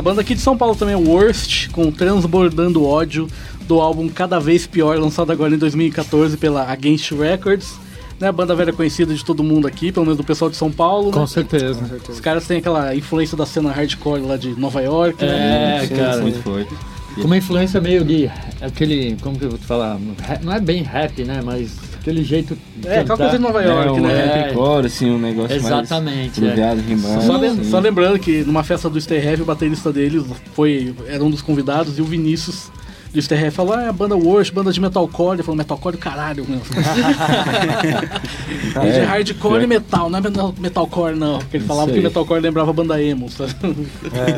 Essa 0.00 0.08
banda 0.08 0.22
aqui 0.22 0.34
de 0.34 0.40
São 0.40 0.56
Paulo 0.56 0.74
também 0.74 0.94
é 0.94 0.96
Worst, 0.96 1.68
com 1.72 1.92
Transbordando 1.92 2.82
Ódio, 2.82 3.28
do 3.68 3.82
álbum 3.82 4.08
Cada 4.08 4.40
Vez 4.40 4.66
Pior, 4.66 4.98
lançado 4.98 5.30
agora 5.30 5.54
em 5.54 5.58
2014 5.58 6.38
pela 6.38 6.62
Against 6.72 7.10
Records. 7.12 7.74
Né, 8.18 8.28
a 8.28 8.32
banda 8.32 8.54
velha 8.54 8.72
conhecida 8.72 9.12
de 9.12 9.22
todo 9.22 9.44
mundo 9.44 9.68
aqui, 9.68 9.92
pelo 9.92 10.06
menos 10.06 10.16
do 10.16 10.24
pessoal 10.24 10.50
de 10.50 10.56
São 10.56 10.72
Paulo. 10.72 11.10
Com 11.10 11.20
né? 11.20 11.26
certeza. 11.26 12.00
Os 12.08 12.18
caras 12.18 12.46
têm 12.46 12.56
aquela 12.56 12.96
influência 12.96 13.36
da 13.36 13.44
cena 13.44 13.70
hardcore 13.70 14.22
lá 14.22 14.38
de 14.38 14.58
Nova 14.58 14.80
York. 14.80 15.22
né? 15.22 15.84
É, 15.84 15.86
cara. 15.86 16.22
Muito 16.22 16.42
forte. 16.42 16.74
Com 17.16 17.24
uma 17.24 17.36
influência 17.36 17.78
meio 17.78 18.02
de 18.02 18.30
aquele, 18.62 19.18
como 19.20 19.38
que 19.38 19.44
eu 19.44 19.50
vou 19.50 19.58
te 19.58 19.66
falar? 19.66 19.98
Não 20.42 20.50
é 20.54 20.60
bem 20.60 20.82
rap, 20.82 21.22
né? 21.24 21.42
Mas 21.44 21.76
aquele 22.00 22.24
jeito 22.24 22.56
É, 22.84 23.00
aquela 23.00 23.16
coisa 23.16 23.32
de 23.32 23.38
Nova 23.38 23.62
É, 23.62 23.66
York, 23.68 24.00
um 24.00 24.02
né? 24.02 24.12
É. 24.12 24.42
rapcore, 24.46 24.86
assim, 24.86 25.10
um 25.10 25.18
negócio 25.18 25.56
Exatamente, 25.56 26.16
mais 26.16 26.38
é. 26.38 26.40
grudeado, 26.40 26.80
rimando. 26.80 27.22
Só, 27.22 27.36
assim. 27.36 27.64
só 27.64 27.78
lembrando 27.78 28.18
que 28.18 28.42
numa 28.42 28.64
festa 28.64 28.88
do 28.88 29.00
Stay 29.00 29.18
Heavy, 29.18 29.42
o 29.42 29.44
baterista 29.44 29.92
deles 29.92 30.24
foi, 30.54 30.94
era 31.06 31.22
um 31.22 31.30
dos 31.30 31.42
convidados 31.42 31.98
e 31.98 32.02
o 32.02 32.04
Vinícius 32.04 32.70
do 33.12 33.20
Stay 33.22 33.38
Heavy 33.38 33.50
falou: 33.50 33.74
ah, 33.74 33.82
é 33.82 33.88
a 33.88 33.92
banda 33.92 34.16
Worst, 34.16 34.52
banda 34.52 34.72
de 34.72 34.80
metalcore. 34.80 35.36
Ele 35.36 35.42
falou: 35.42 35.56
metalcore 35.56 35.96
caralho, 35.96 36.44
meu. 36.48 36.60
é 38.82 38.90
de 38.92 38.98
É, 38.98 39.04
hardcore 39.04 39.50
pior- 39.52 39.62
e 39.62 39.66
metal, 39.66 40.10
não 40.10 40.18
é 40.18 40.22
metal- 40.22 40.54
metalcore 40.58 41.14
não. 41.16 41.38
Porque 41.38 41.56
ele 41.58 41.64
falava 41.64 41.90
que 41.90 42.00
metalcore 42.00 42.40
lembrava 42.40 42.70
a 42.70 42.74
banda 42.74 43.02
emo, 43.02 43.28
sabe? 43.30 43.54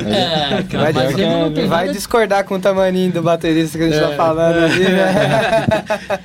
É, 0.07 0.63
cara, 0.65 0.93
Vai, 0.93 1.15
que 1.15 1.23
é- 1.23 1.43
não 1.43 1.53
tem 1.53 1.67
vai 1.67 1.87
nada- 1.87 1.99
discordar 1.99 2.45
com 2.45 2.55
o 2.55 2.59
tamaninho 2.59 3.13
do 3.13 3.23
baterista 3.23 3.79
que 3.79 3.85
a 3.85 3.89
gente 3.89 4.01
tá 4.01 4.09
falando 4.17 4.65
ali, 4.65 4.85
né? 4.85 5.15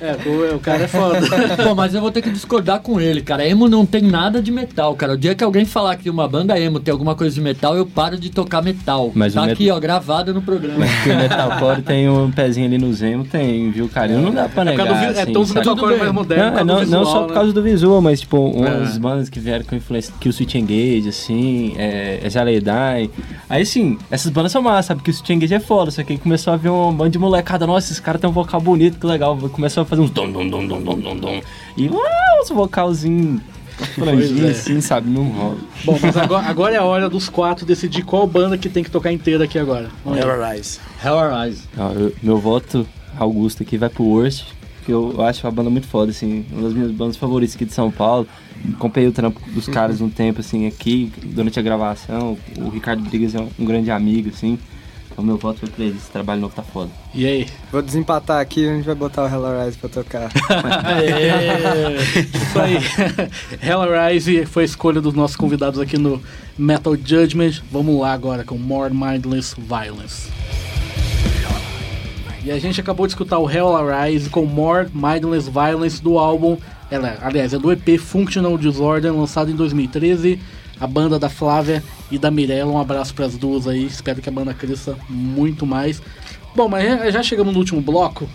é, 0.00 0.28
o, 0.28 0.56
o 0.56 0.60
cara 0.60 0.84
é 0.84 0.88
foda. 0.88 1.20
Pô, 1.62 1.74
mas 1.74 1.94
eu 1.94 2.00
vou 2.00 2.10
ter 2.10 2.22
que 2.22 2.30
discordar 2.30 2.80
com 2.80 3.00
ele, 3.00 3.20
cara. 3.20 3.46
Emo 3.46 3.68
não 3.68 3.84
tem 3.84 4.02
nada 4.02 4.40
de 4.42 4.50
metal, 4.50 4.94
cara. 4.94 5.12
O 5.14 5.16
dia 5.16 5.34
que 5.34 5.44
alguém 5.44 5.64
falar 5.64 5.96
que 5.96 6.08
uma 6.10 6.28
banda 6.28 6.58
emo 6.58 6.80
tem 6.80 6.92
alguma 6.92 7.14
coisa 7.14 7.34
de 7.34 7.40
metal, 7.40 7.76
eu 7.76 7.86
paro 7.86 8.18
de 8.18 8.30
tocar 8.30 8.62
metal. 8.62 9.10
Mas 9.14 9.34
tá 9.34 9.42
o 9.42 9.44
met- 9.44 9.52
aqui, 9.54 9.70
ó, 9.70 9.78
gravado 9.78 10.32
no 10.34 10.42
programa. 10.42 10.84
Porque 10.86 11.10
o 11.10 11.16
metalcore 11.16 11.82
tem 11.82 12.08
um 12.08 12.30
pezinho 12.38 12.66
ali 12.68 12.78
no 12.78 12.92
Zemo, 12.92 13.24
tem, 13.24 13.68
viu, 13.72 13.88
cara? 13.88 14.12
Não 14.16 14.30
dá 14.32 14.48
pra 14.48 14.62
É, 14.62 14.64
por 14.66 14.70
negar, 14.70 14.86
causa 14.86 14.94
do 14.94 15.12
vi- 15.12 15.18
é 15.18 15.22
assim, 15.22 15.32
tão 15.32 15.42
os 15.42 15.48
sabe? 15.48 15.96
mais 15.98 16.12
moderno, 16.12 16.44
Não, 16.44 16.64
não, 16.64 16.64
do 16.64 16.72
não 16.72 16.78
visual, 17.00 17.04
só 17.06 17.20
por 17.22 17.28
né? 17.30 17.34
causa 17.34 17.52
do 17.52 17.62
visual, 17.64 18.00
mas 18.00 18.20
tipo, 18.20 18.38
umas 18.38 18.94
É. 18.94 18.98
bandas 19.00 19.28
que 19.28 19.40
vieram 19.40 19.64
com 19.64 19.74
influência, 19.74 20.14
que 20.20 20.28
o 20.28 20.32
Switch 20.32 20.54
Engage, 20.54 21.08
assim, 21.08 21.74
é, 21.76 22.20
é 22.22 22.30
Zaledai. 22.30 23.10
Aí 23.50 23.66
sim, 23.66 23.98
essas 24.08 24.30
bandas 24.30 24.52
são 24.52 24.62
massas, 24.62 24.86
sabe? 24.86 25.02
Que 25.02 25.10
o 25.10 25.12
Switch 25.12 25.30
Engage 25.30 25.52
é 25.54 25.58
foda, 25.58 25.90
só 25.90 26.04
que 26.04 26.12
aí 26.12 26.18
começou 26.18 26.52
a 26.52 26.56
ver 26.56 26.68
um 26.70 26.92
bando 26.92 27.10
de 27.10 27.18
molecada, 27.18 27.66
nossa, 27.66 27.88
esses 27.88 27.98
caras 27.98 28.20
têm 28.20 28.30
um 28.30 28.32
vocal 28.32 28.60
bonito, 28.60 29.00
que 29.00 29.06
legal. 29.06 29.36
Começou 29.50 29.82
a 29.82 29.86
fazer 29.86 30.00
uns 30.02 30.10
dom, 30.10 30.30
dom, 30.30 30.48
dom, 30.48 30.64
dom, 30.64 30.80
dom, 30.80 30.98
dom, 31.00 31.16
dom. 31.16 31.40
E 31.76 31.88
uau, 31.88 32.00
uns 32.40 32.50
vocalzinhos 32.50 33.40
franjinhos, 33.86 34.50
assim, 34.50 34.80
sabe? 34.80 35.08
Não 35.08 35.24
rola. 35.24 35.56
Bom, 35.84 35.98
mas 36.00 36.16
agora, 36.16 36.46
agora 36.46 36.74
é 36.74 36.78
a 36.78 36.84
hora 36.84 37.08
dos 37.08 37.28
quatro 37.28 37.64
decidir 37.66 38.02
qual 38.04 38.26
banda 38.26 38.56
que 38.58 38.68
tem 38.68 38.82
que 38.84 38.90
tocar 38.90 39.12
inteira 39.12 39.44
aqui 39.44 39.58
agora. 39.58 39.88
Vamos 40.04 40.18
aí. 40.20 40.26
Never 40.26 40.50
Rise. 40.56 40.80
Hell 41.04 41.18
Arise. 41.18 41.62
Ó, 41.76 41.90
eu- 41.92 42.12
meu 42.22 42.38
voto, 42.38 42.86
Augusto, 43.18 43.62
aqui 43.62 43.76
vai 43.78 43.88
pro 43.88 44.04
Worst, 44.04 44.44
que 44.84 44.92
eu, 44.92 45.22
acho 45.24 45.46
uma 45.46 45.52
banda 45.52 45.70
muito 45.70 45.86
foda, 45.86 46.10
assim, 46.10 46.44
uma 46.52 46.62
das 46.62 46.72
minhas 46.72 46.90
bandas 46.90 47.16
favoritas 47.16 47.54
aqui 47.54 47.64
de 47.64 47.72
São 47.72 47.90
Paulo. 47.90 48.26
Acompanhei 48.74 49.08
o 49.08 49.12
trampo 49.12 49.40
dos 49.50 49.68
caras 49.68 50.00
um 50.00 50.08
tempo, 50.10 50.40
assim, 50.40 50.66
aqui, 50.66 51.12
durante 51.24 51.58
a 51.58 51.62
gravação. 51.62 52.36
O 52.58 52.68
Ricardo 52.70 53.02
Brigas 53.08 53.34
é 53.34 53.40
um, 53.40 53.48
um 53.58 53.64
grande 53.64 53.90
amigo, 53.90 54.30
assim. 54.30 54.58
Então 55.18 55.26
meu 55.26 55.36
voto 55.36 55.58
foi 55.58 55.68
pra 55.68 55.84
eles, 55.84 55.96
esse 55.96 56.12
trabalho 56.12 56.40
novo 56.40 56.54
tá 56.54 56.62
foda. 56.62 56.92
E 57.12 57.26
aí? 57.26 57.48
Vou 57.72 57.82
desempatar 57.82 58.40
aqui 58.40 58.60
e 58.60 58.68
a 58.68 58.76
gente 58.76 58.84
vai 58.84 58.94
botar 58.94 59.24
o 59.24 59.26
Hello 59.26 59.64
Rise 59.64 59.76
pra 59.76 59.88
tocar. 59.88 60.30
Isso 62.32 62.56
aí. 62.56 62.78
Hell 63.60 63.82
Arise 63.82 64.46
foi 64.46 64.62
a 64.62 64.66
escolha 64.66 65.00
dos 65.00 65.14
nossos 65.14 65.34
convidados 65.34 65.80
aqui 65.80 65.98
no 65.98 66.22
Metal 66.56 66.94
Judgment. 66.94 67.62
Vamos 67.68 68.00
lá 68.00 68.12
agora 68.12 68.44
com 68.44 68.56
More 68.56 68.94
Mindless 68.94 69.56
Violence. 69.58 70.30
E 72.44 72.52
a 72.52 72.58
gente 72.60 72.80
acabou 72.80 73.04
de 73.04 73.14
escutar 73.14 73.40
o 73.40 73.50
Hell 73.50 73.76
Arise 73.76 74.30
com 74.30 74.44
More 74.44 74.88
Mindless 74.94 75.50
Violence 75.50 76.00
do 76.00 76.16
álbum, 76.16 76.56
ela, 76.88 77.18
aliás, 77.22 77.52
é 77.52 77.58
do 77.58 77.72
EP 77.72 77.98
Functional 77.98 78.56
Disorder, 78.56 79.12
lançado 79.12 79.50
em 79.50 79.56
2013. 79.56 80.38
A 80.80 80.86
banda 80.86 81.18
da 81.18 81.28
Flávia 81.28 81.82
e 82.10 82.18
da 82.18 82.30
Mirella, 82.30 82.70
um 82.70 82.78
abraço 82.80 83.12
para 83.14 83.26
as 83.26 83.36
duas 83.36 83.66
aí. 83.66 83.84
Espero 83.86 84.20
que 84.22 84.28
a 84.28 84.32
banda 84.32 84.54
cresça 84.54 84.96
muito 85.08 85.66
mais. 85.66 86.00
Bom, 86.54 86.68
mas 86.68 87.12
já- 87.12 87.22
chegamos 87.22 87.52
no 87.52 87.58
último 87.58 87.80
bloco. 87.80 88.28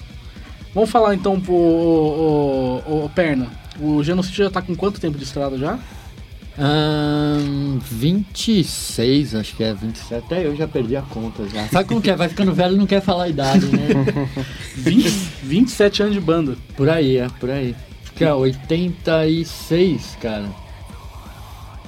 Vamos 0.74 0.90
falar 0.90 1.14
então 1.16 1.40
pro 1.40 1.54
o, 1.54 2.82
o- 2.88 3.06
o 3.06 3.10
Perna. 3.10 3.48
O 3.80 4.04
Genocídio 4.04 4.44
já 4.46 4.50
tá 4.52 4.62
com 4.62 4.76
quanto 4.76 5.00
tempo 5.00 5.18
de 5.18 5.24
estrada 5.24 5.58
já? 5.58 5.80
Ahn, 6.58 7.80
26, 7.82 9.34
acho 9.36 9.56
que 9.56 9.64
é 9.64 9.74
27. 9.74 10.14
Até 10.24 10.46
eu 10.46 10.56
já 10.56 10.68
perdi 10.68 10.96
a 10.96 11.02
conta 11.02 11.48
já. 11.50 11.68
Sabe 11.70 11.90
como 11.90 12.00
que 12.02 12.12
é? 12.12 12.16
Vai 12.16 12.30
ficando 12.30 12.54
velho 12.54 12.76
e 12.76 12.78
não 12.78 12.86
quer 12.86 13.02
falar 13.02 13.24
a 13.24 13.30
idade, 13.30 13.66
né? 13.66 13.88
20, 14.76 15.10
27 15.42 16.04
anos 16.04 16.14
de 16.16 16.22
banda. 16.22 16.56
Por 16.76 16.90
aí, 16.90 17.18
é, 17.18 17.28
por 17.40 17.50
aí. 17.50 17.76
É 18.20 18.32
86, 18.34 20.18
cara. 20.22 20.46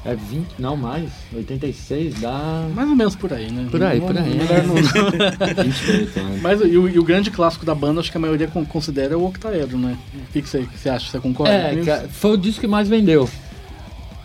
É 0.06 0.14
20, 0.16 0.48
não 0.60 0.78
mais. 0.78 1.10
86 1.34 2.20
dá. 2.22 2.68
Mais 2.76 2.88
ou 2.88 2.96
menos 2.96 3.16
por 3.16 3.34
aí, 3.34 3.50
né? 3.52 3.68
Por 3.72 3.82
aí, 3.84 4.00
Não- 4.00 4.06
por 4.08 4.16
aí. 4.18 4.36
melhor 4.36 4.64
não- 4.64 4.76
28 5.64 6.20
anos. 6.20 6.42
Mas 6.42 6.62
e 6.62 6.78
o, 6.78 6.88
e 6.88 7.00
o 7.00 7.04
grande 7.04 7.32
clássico 7.32 7.66
da 7.66 7.74
banda, 7.74 8.00
acho 8.02 8.12
que 8.12 8.18
a 8.18 8.20
maioria 8.20 8.48
con- 8.48 8.64
considera 8.66 9.18
o 9.18 9.26
Octaedro, 9.26 9.78
né? 9.80 9.98
O 10.14 10.32
que, 10.32 10.44
que 10.44 10.48
você, 10.50 10.62
que 10.62 10.78
você 10.78 10.90
acha? 10.90 11.10
Você 11.10 11.20
concorda? 11.20 11.52
com 11.54 11.60
É, 11.60 11.74
isso? 11.74 11.86
cara, 11.86 12.08
foi 12.08 12.32
o 12.34 12.38
disco 12.38 12.62
que 12.62 12.68
mais 12.68 12.88
vendeu. 12.88 13.28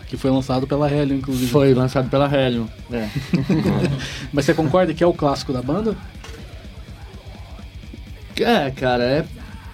Que 0.07 0.17
foi 0.17 0.29
lançado 0.29 0.67
pela 0.67 0.91
Helio, 0.93 1.15
inclusive. 1.17 1.49
Foi 1.49 1.73
lançado 1.73 2.09
pela 2.09 2.25
Helium. 2.31 2.67
É. 2.91 3.07
Mas 4.31 4.45
você 4.45 4.53
concorda 4.53 4.93
que 4.93 5.03
é 5.03 5.07
o 5.07 5.13
clássico 5.13 5.51
da 5.51 5.61
banda? 5.63 5.95
É, 8.39 8.69
cara, 8.71 9.03
é. 9.03 9.25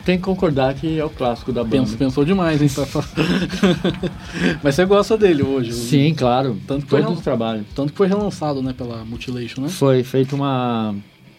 Tem 0.08 0.16
que 0.18 0.24
concordar 0.24 0.74
que 0.74 0.98
é 0.98 1.04
o 1.04 1.10
clássico 1.10 1.52
da 1.52 1.66
banda. 1.66 1.92
Pensou 1.98 2.24
demais, 2.24 2.62
hein? 2.62 2.70
Mas 4.64 4.74
você 4.76 4.86
gosta 4.86 5.18
dele 5.18 5.44
hoje? 5.44 5.74
Sim, 5.74 6.14
claro. 6.14 6.58
Tanto 6.66 6.86
que 6.86 6.90
foi 6.90 7.00
Todos 7.02 7.10
rel- 7.16 7.18
os 7.18 7.24
trabalhos. 7.26 7.66
Tanto 7.76 7.92
que 7.92 7.98
foi 7.98 8.08
relançado, 8.08 8.62
né, 8.62 8.72
pela 8.72 9.04
Mutilation, 9.04 9.60
né? 9.64 9.68
Foi 9.68 10.06
feita 10.06 10.34
uma, 10.34 10.96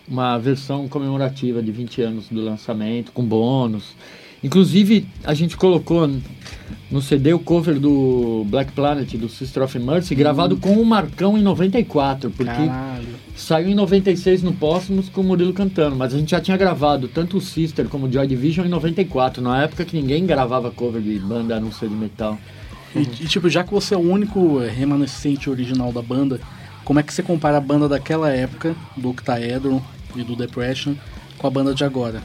uma 0.07 0.37
versão 0.37 0.87
comemorativa 0.87 1.63
de 1.63 1.73
20 1.73 2.03
anos 2.03 2.27
do 2.31 2.45
lançamento, 2.45 3.11
com 3.11 3.25
bônus. 3.25 3.95
Inclusive, 4.45 5.09
a 5.25 5.33
gente 5.33 5.57
colocou 5.57 6.07
no 6.91 7.03
CD 7.03 7.35
o 7.35 7.39
cover 7.39 7.79
do 7.79 8.45
Black 8.47 8.73
Planet, 8.73 9.13
do 9.15 9.29
Sister 9.29 9.63
of 9.63 9.79
Mercy, 9.79 10.15
gravado 10.15 10.57
com 10.57 10.81
o 10.81 10.87
Marcão 10.87 11.37
em 11.37 11.43
94, 11.43 12.31
porque 12.31 12.51
Caralho. 12.51 13.09
saiu 13.37 13.69
em 13.69 13.75
96 13.75 14.43
no 14.43 14.53
Póstumos 14.53 15.09
com 15.09 15.21
o 15.21 15.25
Murilo 15.25 15.53
cantando, 15.53 15.95
mas 15.95 16.15
a 16.15 16.19
gente 16.19 16.31
já 16.31 16.41
tinha 16.41 16.57
gravado 16.57 17.07
tanto 17.07 17.37
o 17.37 17.41
Sister 17.41 17.89
como 17.89 18.07
o 18.07 18.13
Joy 18.13 18.27
Division 18.27 18.67
em 18.67 18.71
94, 18.71 19.43
na 19.43 19.63
época 19.65 19.85
que 19.85 20.01
ninguém 20.01 20.25
gravava 20.25 20.71
cover 20.71 21.03
de 21.03 21.19
banda 21.19 21.57
a 21.57 21.61
não 21.61 21.71
ser 21.71 21.89
de 21.89 21.95
metal. 21.95 22.39
E, 22.97 23.01
e, 23.01 23.27
tipo, 23.27 23.51
já 23.51 23.63
que 23.63 23.73
você 23.73 23.95
é 23.95 23.99
o 23.99 24.01
único 24.01 24.63
eh, 24.63 24.71
remanescente 24.71 25.51
original 25.51 25.93
da 25.93 26.01
banda, 26.01 26.41
como 26.85 26.99
é 26.99 27.03
que 27.03 27.13
você 27.13 27.23
compara 27.23 27.59
a 27.59 27.61
banda 27.61 27.87
daquela 27.87 28.31
época, 28.31 28.75
do 28.97 29.11
Octaedron 29.11 29.83
e 30.17 30.23
do 30.23 30.35
Depression, 30.35 30.95
com 31.37 31.47
a 31.47 31.51
banda 31.51 31.75
de 31.75 31.85
agora? 31.85 32.23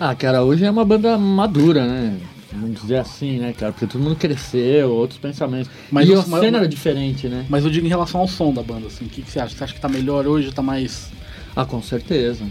Ah, 0.00 0.16
cara, 0.16 0.42
hoje 0.42 0.64
é 0.64 0.70
uma 0.70 0.84
banda 0.84 1.16
madura, 1.16 1.86
né? 1.86 2.18
Vamos 2.52 2.80
dizer 2.80 2.96
assim, 2.98 3.38
né, 3.38 3.52
cara? 3.52 3.72
Porque 3.72 3.86
todo 3.86 4.00
mundo 4.00 4.16
cresceu, 4.16 4.90
outros 4.92 5.18
pensamentos. 5.18 5.68
Mas 5.90 6.08
e 6.08 6.12
o- 6.12 6.20
a 6.20 6.26
mas- 6.26 6.40
cena 6.40 6.58
era 6.58 6.68
diferente, 6.68 7.26
né? 7.28 7.44
Mas 7.48 7.64
eu 7.64 7.70
digo 7.70 7.84
em 7.86 7.88
relação 7.88 8.20
ao 8.20 8.28
som 8.28 8.52
da 8.52 8.62
banda, 8.62 8.86
assim, 8.86 9.04
o 9.04 9.08
que, 9.08 9.22
que 9.22 9.30
você 9.30 9.40
acha? 9.40 9.56
Você 9.56 9.64
acha 9.64 9.74
que 9.74 9.80
tá 9.80 9.88
melhor 9.88 10.26
hoje, 10.26 10.52
tá 10.52 10.62
mais... 10.62 11.10
Ah, 11.56 11.64
com 11.64 11.82
certeza. 11.82 12.44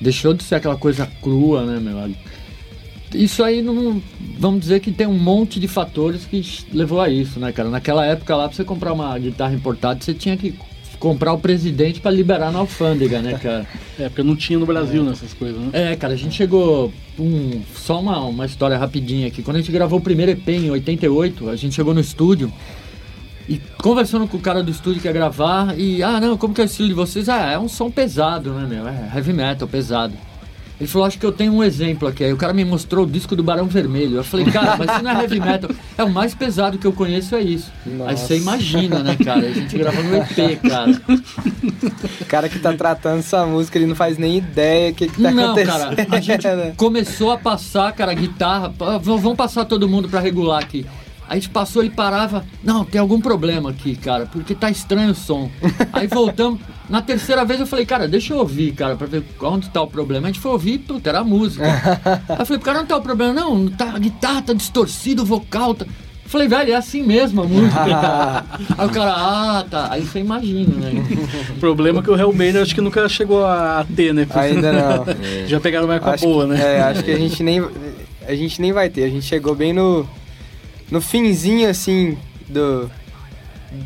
Deixou 0.00 0.34
de 0.34 0.42
ser 0.42 0.56
aquela 0.56 0.76
coisa 0.76 1.06
crua, 1.22 1.64
né, 1.64 1.78
meu? 1.80 2.14
Isso 3.14 3.42
aí 3.44 3.62
não. 3.62 4.02
Vamos 4.38 4.60
dizer 4.60 4.80
que 4.80 4.90
tem 4.90 5.06
um 5.06 5.16
monte 5.18 5.58
de 5.60 5.68
fatores 5.68 6.24
que 6.26 6.42
levou 6.72 7.00
a 7.00 7.08
isso, 7.08 7.38
né, 7.38 7.52
cara? 7.52 7.70
Naquela 7.70 8.04
época 8.04 8.34
lá, 8.36 8.48
pra 8.48 8.56
você 8.56 8.64
comprar 8.64 8.92
uma 8.92 9.16
guitarra 9.18 9.54
importada, 9.54 10.00
você 10.02 10.12
tinha 10.12 10.36
que 10.36 10.54
comprar 10.98 11.32
o 11.32 11.38
presidente 11.38 12.00
pra 12.00 12.10
liberar 12.10 12.50
na 12.50 12.58
alfândega, 12.58 13.20
né, 13.20 13.38
cara? 13.38 13.66
É, 13.98 14.10
porque 14.10 14.22
não 14.22 14.36
tinha 14.36 14.58
no 14.58 14.66
Brasil 14.66 15.02
nessas 15.02 15.32
coisas, 15.32 15.58
né? 15.58 15.70
É, 15.72 15.96
cara, 15.96 16.12
a 16.12 16.16
gente 16.16 16.34
chegou. 16.34 16.92
Um, 17.18 17.62
só 17.74 17.98
uma, 17.98 18.20
uma 18.20 18.44
história 18.44 18.76
rapidinha 18.76 19.26
aqui. 19.26 19.42
Quando 19.42 19.56
a 19.56 19.60
gente 19.60 19.72
gravou 19.72 19.98
o 19.98 20.02
primeiro 20.02 20.32
EP 20.32 20.46
em 20.48 20.70
88, 20.70 21.48
a 21.48 21.56
gente 21.56 21.74
chegou 21.74 21.94
no 21.94 22.00
estúdio 22.00 22.52
e 23.48 23.58
conversando 23.78 24.26
com 24.28 24.36
o 24.36 24.40
cara 24.40 24.62
do 24.62 24.70
estúdio 24.70 25.00
que 25.00 25.08
ia 25.08 25.12
gravar. 25.14 25.78
E, 25.78 26.02
ah, 26.02 26.20
não, 26.20 26.36
como 26.36 26.52
que 26.52 26.60
é 26.60 26.64
o 26.64 26.66
estilo 26.66 26.88
de 26.88 26.94
vocês? 26.94 27.26
Ah, 27.30 27.52
é 27.52 27.58
um 27.58 27.70
som 27.70 27.90
pesado, 27.90 28.52
né, 28.52 28.66
meu? 28.68 28.86
É 28.86 29.12
heavy 29.14 29.32
metal, 29.32 29.66
pesado. 29.66 30.12
Ele 30.78 30.88
falou, 30.88 31.06
acho 31.06 31.18
que 31.18 31.24
eu 31.24 31.32
tenho 31.32 31.54
um 31.54 31.64
exemplo 31.64 32.06
aqui. 32.06 32.22
Aí 32.22 32.32
o 32.32 32.36
cara 32.36 32.52
me 32.52 32.64
mostrou 32.64 33.04
o 33.04 33.08
disco 33.08 33.34
do 33.34 33.42
Barão 33.42 33.66
Vermelho. 33.66 34.16
Eu 34.16 34.24
falei, 34.24 34.44
cara, 34.46 34.76
mas 34.76 34.90
isso 34.90 35.02
não 35.02 35.10
é 35.10 35.22
heavy 35.22 35.40
metal. 35.40 35.70
É 35.96 36.04
o 36.04 36.10
mais 36.10 36.34
pesado 36.34 36.76
que 36.76 36.86
eu 36.86 36.92
conheço, 36.92 37.34
é 37.34 37.40
isso. 37.40 37.72
Aí 37.86 37.92
Nossa. 37.94 38.16
você 38.16 38.36
imagina, 38.36 39.02
né, 39.02 39.16
cara? 39.16 39.46
A 39.46 39.52
gente 39.52 39.78
gravando 39.78 40.08
um 40.08 40.16
EP, 40.16 40.60
cara. 40.60 41.02
O 42.20 42.24
cara 42.26 42.48
que 42.48 42.58
tá 42.58 42.74
tratando 42.74 43.20
essa 43.20 43.46
música, 43.46 43.78
ele 43.78 43.86
não 43.86 43.94
faz 43.94 44.18
nem 44.18 44.36
ideia 44.36 44.90
o 44.90 44.94
que, 44.94 45.08
que 45.08 45.22
tá 45.22 45.30
não, 45.30 45.52
acontecendo. 45.52 45.96
cara, 45.96 46.06
a 46.10 46.20
gente 46.20 46.76
começou 46.76 47.30
a 47.30 47.38
passar, 47.38 47.90
cara, 47.92 48.12
a 48.12 48.14
guitarra. 48.14 48.72
Vamos 49.00 49.36
passar 49.36 49.64
todo 49.64 49.88
mundo 49.88 50.08
pra 50.08 50.20
regular 50.20 50.62
aqui. 50.62 50.84
Aí 51.28 51.38
a 51.38 51.40
gente 51.40 51.48
passou 51.50 51.82
e 51.84 51.90
parava. 51.90 52.44
Não, 52.62 52.84
tem 52.84 53.00
algum 53.00 53.20
problema 53.20 53.70
aqui, 53.70 53.96
cara, 53.96 54.26
porque 54.26 54.54
tá 54.54 54.70
estranho 54.70 55.10
o 55.10 55.14
som. 55.14 55.50
Aí 55.92 56.06
voltamos. 56.06 56.60
Na 56.88 57.02
terceira 57.02 57.44
vez 57.44 57.58
eu 57.58 57.66
falei, 57.66 57.84
cara, 57.84 58.06
deixa 58.06 58.32
eu 58.32 58.38
ouvir, 58.38 58.72
cara, 58.72 58.94
pra 58.94 59.08
ver 59.08 59.24
onde 59.42 59.68
tá 59.70 59.82
o 59.82 59.88
problema. 59.88 60.28
A 60.28 60.30
gente 60.30 60.40
foi 60.40 60.52
ouvir, 60.52 60.78
puta, 60.78 61.08
era 61.08 61.18
a 61.20 61.24
música. 61.24 61.64
Aí 62.28 62.36
eu 62.38 62.46
falei, 62.46 62.58
pro 62.58 62.60
cara, 62.60 62.78
não 62.78 62.86
tá 62.86 62.96
o 62.96 63.02
problema, 63.02 63.32
não, 63.32 63.58
não 63.58 63.70
tá, 63.72 63.90
a 63.94 63.98
guitarra 63.98 64.42
tá 64.42 64.52
distorcida, 64.52 65.20
o 65.22 65.24
vocal 65.24 65.74
tá. 65.74 65.84
Eu 65.84 66.30
falei, 66.30 66.46
velho, 66.48 66.72
é 66.72 66.74
assim 66.76 67.02
mesmo 67.04 67.42
a 67.42 67.44
música. 67.44 68.44
Aí 68.78 68.86
o 68.86 68.90
cara, 68.90 69.12
ah, 69.16 69.64
tá. 69.68 69.88
Aí 69.92 70.02
você 70.02 70.20
imagina, 70.20 70.74
né? 70.76 70.92
O 71.56 71.60
problema 71.60 72.00
é 72.00 72.02
que 72.02 72.10
o 72.10 72.16
Hellman 72.16 72.56
acho 72.58 72.74
que 72.74 72.80
nunca 72.80 73.08
chegou 73.08 73.44
a 73.44 73.84
ter, 73.96 74.12
né? 74.14 74.26
Ainda 74.34 74.72
não. 74.72 75.04
Já 75.46 75.58
pegaram 75.60 75.86
uma 75.86 75.94
época 75.96 76.12
Acho 76.12 76.24
boa, 76.24 76.44
que- 76.46 76.52
né? 76.52 76.76
É, 76.78 76.82
acho 76.82 77.02
que 77.04 77.10
a 77.10 77.18
gente 77.18 77.42
nem 77.42 77.64
a 78.28 78.34
gente 78.34 78.60
nem 78.60 78.72
vai 78.72 78.88
ter. 78.88 79.04
A 79.04 79.08
gente 79.08 79.24
chegou 79.24 79.54
bem 79.54 79.72
no 79.72 80.04
no 80.90 81.00
finzinho 81.00 81.68
assim 81.68 82.16
do 82.48 82.90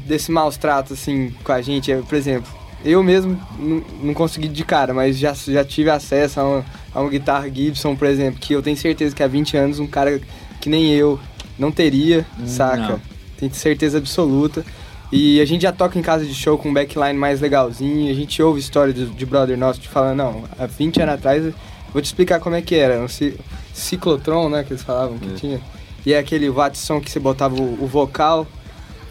desse 0.07 0.31
maus 0.31 0.57
tratos 0.57 0.93
assim 0.93 1.33
com 1.43 1.53
a 1.53 1.61
gente, 1.63 1.91
É, 1.91 1.97
por 2.03 2.15
exemplo. 2.15 2.51
Eu 2.83 3.03
mesmo 3.03 3.39
não- 3.59 3.83
não 4.03 4.15
consegui 4.15 4.49
de 4.49 4.65
cara, 4.65 4.95
mas 4.95 5.19
já, 5.19 5.35
já 5.35 5.63
tive 5.63 5.91
acesso 5.91 6.41
a 6.41 6.45
uma, 6.45 6.65
a 6.95 7.01
uma 7.03 7.11
guitarra 7.11 7.51
Gibson, 7.51 7.95
por 7.95 8.07
exemplo, 8.09 8.41
que 8.41 8.55
eu 8.55 8.63
tenho 8.63 8.77
certeza 8.77 9.15
que 9.15 9.23
há 9.23 9.27
20 9.27 9.55
anos 9.55 9.79
um 9.79 9.87
cara 9.87 10.19
que 10.63 10.71
nem 10.71 10.91
eu 10.95 11.21
não 11.59 11.71
teria, 11.71 12.25
saca? 12.47 12.77
não. 12.93 13.01
Tenho 13.39 13.53
certeza 13.55 13.99
absoluta. 13.99 14.65
E 15.13 15.41
a 15.43 15.45
gente 15.45 15.63
já 15.63 15.73
toca 15.73 15.99
em 15.99 16.03
casa 16.03 16.25
de 16.25 16.33
show 16.35 16.57
com 16.57 16.71
um 16.71 16.73
backline 16.73 17.13
mais 17.19 17.41
legalzinho. 17.41 18.11
A 18.11 18.15
gente 18.15 18.41
ouve 18.43 18.61
história 18.61 18.95
de, 18.95 19.05
de 19.07 19.27
brother 19.27 19.59
nosso 19.59 19.81
te 19.81 19.89
falando, 19.89 20.17
não, 20.19 20.45
há 20.59 20.65
20 20.67 21.03
anos 21.03 21.15
atrás, 21.17 21.53
vou 21.93 22.01
te 22.01 22.07
explicar 22.07 22.39
como 22.41 22.57
é 22.57 22.63
que 22.63 22.75
era. 22.77 22.99
Um 23.01 23.09
ci- 23.09 23.37
ciclotron, 23.75 24.49
né, 24.49 24.63
que 24.65 24.73
eles 24.73 24.83
falavam 24.83 25.19
que 25.19 25.29
tinha. 25.35 25.61
E 26.05 26.13
é 26.13 26.19
aquele 26.19 26.49
Watson 26.49 27.01
que 27.01 27.11
você 27.11 27.21
botava 27.21 27.55
o, 27.55 27.83
o 27.83 27.87
vocal 27.87 28.47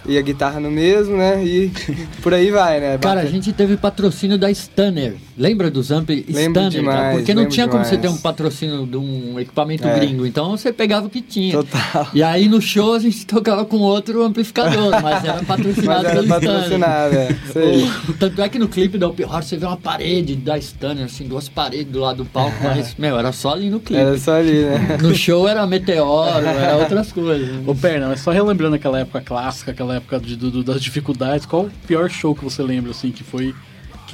e 0.05 0.17
a 0.17 0.21
guitarra 0.21 0.59
no 0.59 0.69
mesmo, 0.71 1.15
né? 1.17 1.43
E 1.43 1.71
por 2.21 2.33
aí 2.33 2.49
vai, 2.51 2.79
né? 2.79 2.97
Cara, 2.97 3.21
a 3.21 3.25
gente 3.25 3.51
teve 3.53 3.77
patrocínio 3.77 4.37
da 4.37 4.49
Stunner. 4.51 5.15
Lembra 5.37 5.69
dos 5.71 5.91
amp 5.91 6.09
Lembro 6.09 6.31
Stunner? 6.33 6.53
cara? 6.53 6.69
demais, 6.69 7.15
Porque 7.17 7.33
não 7.33 7.47
tinha 7.47 7.67
como 7.67 7.83
você 7.83 7.95
demais. 7.97 8.13
ter 8.13 8.19
um 8.19 8.21
patrocínio 8.21 8.85
de 8.85 8.97
um 8.97 9.39
equipamento 9.39 9.87
É. 9.87 9.99
gringo. 9.99 10.25
Então 10.25 10.51
você 10.51 10.71
pegava 10.73 11.07
o 11.07 11.09
que 11.09 11.21
tinha. 11.21 11.53
Total. 11.53 12.07
E 12.13 12.21
aí 12.23 12.47
no 12.49 12.61
show 12.61 12.93
a 12.93 12.99
gente 12.99 13.25
tocava 13.25 13.63
com 13.65 13.77
outro 13.77 14.23
amplificador, 14.23 14.91
mas 15.01 15.23
era 15.23 15.43
patrocinado 15.43 16.03
Mas 16.03 16.05
era 16.05 16.21
pelo 16.23 16.25
Stunner. 16.27 16.41
patrocinado, 16.53 17.15
é. 17.15 17.31
Isso 17.47 17.59
aí. 17.59 17.83
O- 18.09 18.13
Tanto 18.13 18.41
é 18.41 18.49
que 18.49 18.59
no 18.59 18.67
clipe 18.67 18.97
da 18.97 19.07
Open 19.07 19.25
Heart 19.25 19.43
você 19.45 19.57
vê 19.57 19.65
uma 19.65 19.77
parede 19.77 20.35
da 20.35 20.57
Stunner, 20.59 21.05
assim, 21.05 21.25
duas 21.27 21.47
paredes 21.47 21.91
do 21.91 21.99
lado 21.99 22.17
do 22.17 22.25
palco, 22.25 22.55
mas, 22.63 22.95
meu, 22.97 23.17
era 23.17 23.31
só 23.31 23.53
ali 23.53 23.69
no 23.69 23.79
clipe. 23.79 24.01
Era 24.01 24.17
só 24.17 24.33
ali, 24.35 24.63
né? 24.63 24.97
No 25.01 25.15
show 25.15 25.47
era 25.47 25.65
meteoro, 25.65 26.45
era 26.45 26.75
outras 26.77 27.11
coisas. 27.11 27.49
Ô, 27.65 27.73
Perna, 27.73 28.07
mas 28.09 28.19
só 28.21 28.31
relembrando 28.31 28.75
aquela 28.75 28.99
época 28.99 29.21
clássica, 29.21 29.71
aquela 29.71 29.88
época 29.95 30.19
de, 30.19 30.35
do- 30.35 30.63
das 30.63 30.81
dificuldades, 30.81 31.45
qual 31.45 31.63
o 31.65 31.71
pior 31.87 32.09
show 32.09 32.33
que 32.35 32.43
você 32.43 32.61
lembra, 32.63 32.91
assim, 32.91 33.11
que 33.11 33.23
foi. 33.23 33.53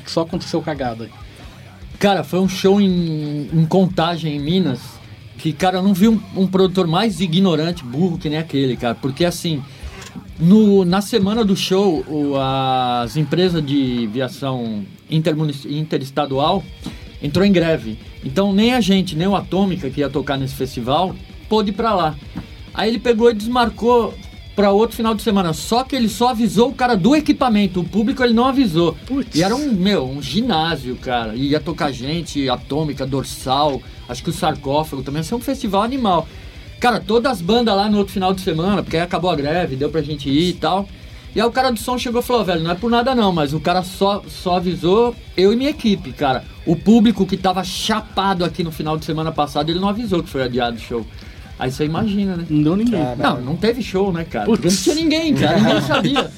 que 0.03 0.09
só 0.11 0.21
aconteceu 0.21 0.61
cagada? 0.61 1.09
Cara, 1.99 2.23
foi 2.23 2.39
um 2.39 2.49
show 2.49 2.79
em, 2.81 3.49
em 3.53 3.65
Contagem, 3.65 4.35
em 4.35 4.39
Minas, 4.39 4.79
que, 5.38 5.53
cara, 5.53 5.77
eu 5.77 5.83
não 5.83 5.93
vi 5.93 6.07
um, 6.09 6.19
um 6.35 6.45
produtor 6.47 6.88
mais 6.88 7.19
ignorante, 7.21 7.83
burro 7.83 8.17
que 8.17 8.29
nem 8.29 8.38
aquele, 8.38 8.75
cara. 8.75 8.95
Porque, 8.95 9.23
assim, 9.25 9.63
no, 10.39 10.83
na 10.83 11.01
semana 11.01 11.43
do 11.45 11.55
show, 11.55 12.03
o- 12.07 12.33
as 12.38 13.15
empresas 13.15 13.65
de 13.65 14.07
viação 14.07 14.83
interestadual 15.09 16.63
entrou 17.21 17.45
em 17.45 17.51
greve. 17.51 17.97
Então, 18.23 18.51
nem 18.51 18.73
a 18.73 18.81
gente, 18.81 19.15
nem 19.15 19.27
o 19.27 19.35
Atômica, 19.35 19.89
que 19.89 20.01
ia 20.01 20.09
tocar 20.09 20.38
nesse 20.38 20.55
festival, 20.55 21.15
pôde 21.47 21.69
ir 21.69 21.73
pra 21.73 21.93
lá. 21.93 22.15
Aí 22.73 22.89
ele 22.89 22.99
pegou 22.99 23.29
e 23.31 23.33
desmarcou 23.33 24.13
pra 24.55 24.71
outro 24.71 24.95
final 24.95 25.13
de 25.13 25.21
semana. 25.21 25.53
Só 25.53 25.83
que 25.83 25.95
ele 25.95 26.07
só 26.07 26.29
avisou 26.29 26.69
o 26.69 26.73
cara 26.73 26.95
do 26.95 27.15
equipamento. 27.15 27.81
O 27.81 27.83
público 27.83 28.23
ele 28.23 28.33
não 28.33 28.45
avisou. 28.45 28.95
Putz. 29.05 29.35
E 29.35 29.43
era 29.43 29.55
um, 29.55 29.71
meu, 29.73 30.05
um 30.05 30.21
ginásio, 30.21 30.95
cara. 30.95 31.35
E 31.35 31.49
ia 31.49 31.59
tocar 31.59 31.91
gente, 31.91 32.49
atômica, 32.49 33.05
dorsal, 33.05 33.81
acho 34.07 34.23
que 34.23 34.29
o 34.29 34.33
sarcófago 34.33 35.03
também. 35.03 35.19
Ia 35.19 35.23
ser 35.23 35.35
um 35.35 35.41
festival 35.41 35.83
animal. 35.83 36.27
Cara, 36.79 36.99
todas 36.99 37.31
as 37.31 37.41
bandas 37.41 37.75
lá 37.75 37.89
no 37.89 37.97
outro 37.97 38.13
final 38.13 38.33
de 38.33 38.41
semana, 38.41 38.83
porque 38.83 38.97
aí 38.97 39.03
acabou 39.03 39.29
a 39.29 39.35
greve, 39.35 39.75
deu 39.75 39.89
pra 39.89 40.01
gente 40.01 40.29
ir 40.29 40.49
e 40.49 40.53
tal. 40.53 40.87
E 41.35 41.41
aí 41.41 41.45
o 41.45 41.51
cara 41.51 41.69
do 41.69 41.79
som 41.79 41.97
chegou 41.97 42.21
e 42.21 42.23
falou, 42.23 42.45
velho, 42.45 42.63
não 42.63 42.71
é 42.71 42.75
por 42.75 42.89
nada 42.89 43.13
não, 43.13 43.31
mas 43.31 43.53
o 43.53 43.59
cara 43.59 43.83
só, 43.83 44.23
só 44.27 44.55
avisou 44.55 45.13
eu 45.35 45.51
e 45.51 45.55
minha 45.55 45.69
equipe, 45.69 46.13
cara. 46.13 46.45
O 46.65 46.77
público 46.77 47.25
que 47.25 47.35
tava 47.35 47.61
chapado 47.63 48.45
aqui 48.45 48.63
no 48.63 48.71
final 48.71 48.97
de 48.97 49.03
semana 49.03 49.33
passado, 49.33 49.69
ele 49.69 49.79
não 49.79 49.89
avisou 49.89 50.23
que 50.23 50.29
foi 50.29 50.43
adiado 50.43 50.77
o 50.77 50.79
show. 50.79 51.05
Aí 51.57 51.71
você 51.71 51.85
imagina, 51.85 52.35
né? 52.35 52.45
Não 52.49 52.63
deu 52.63 52.75
ninguém. 52.75 53.01
Cara. 53.01 53.15
Não, 53.15 53.41
não 53.41 53.55
teve 53.55 53.81
show, 53.81 54.11
né, 54.11 54.25
cara? 54.25 54.45
Putz. 54.45 54.61
Porque 54.61 54.69
não 54.69 54.83
tinha 54.83 54.95
ninguém, 54.95 55.33
cara. 55.35 55.57
Ninguém 55.57 55.81
sabia. 55.87 56.31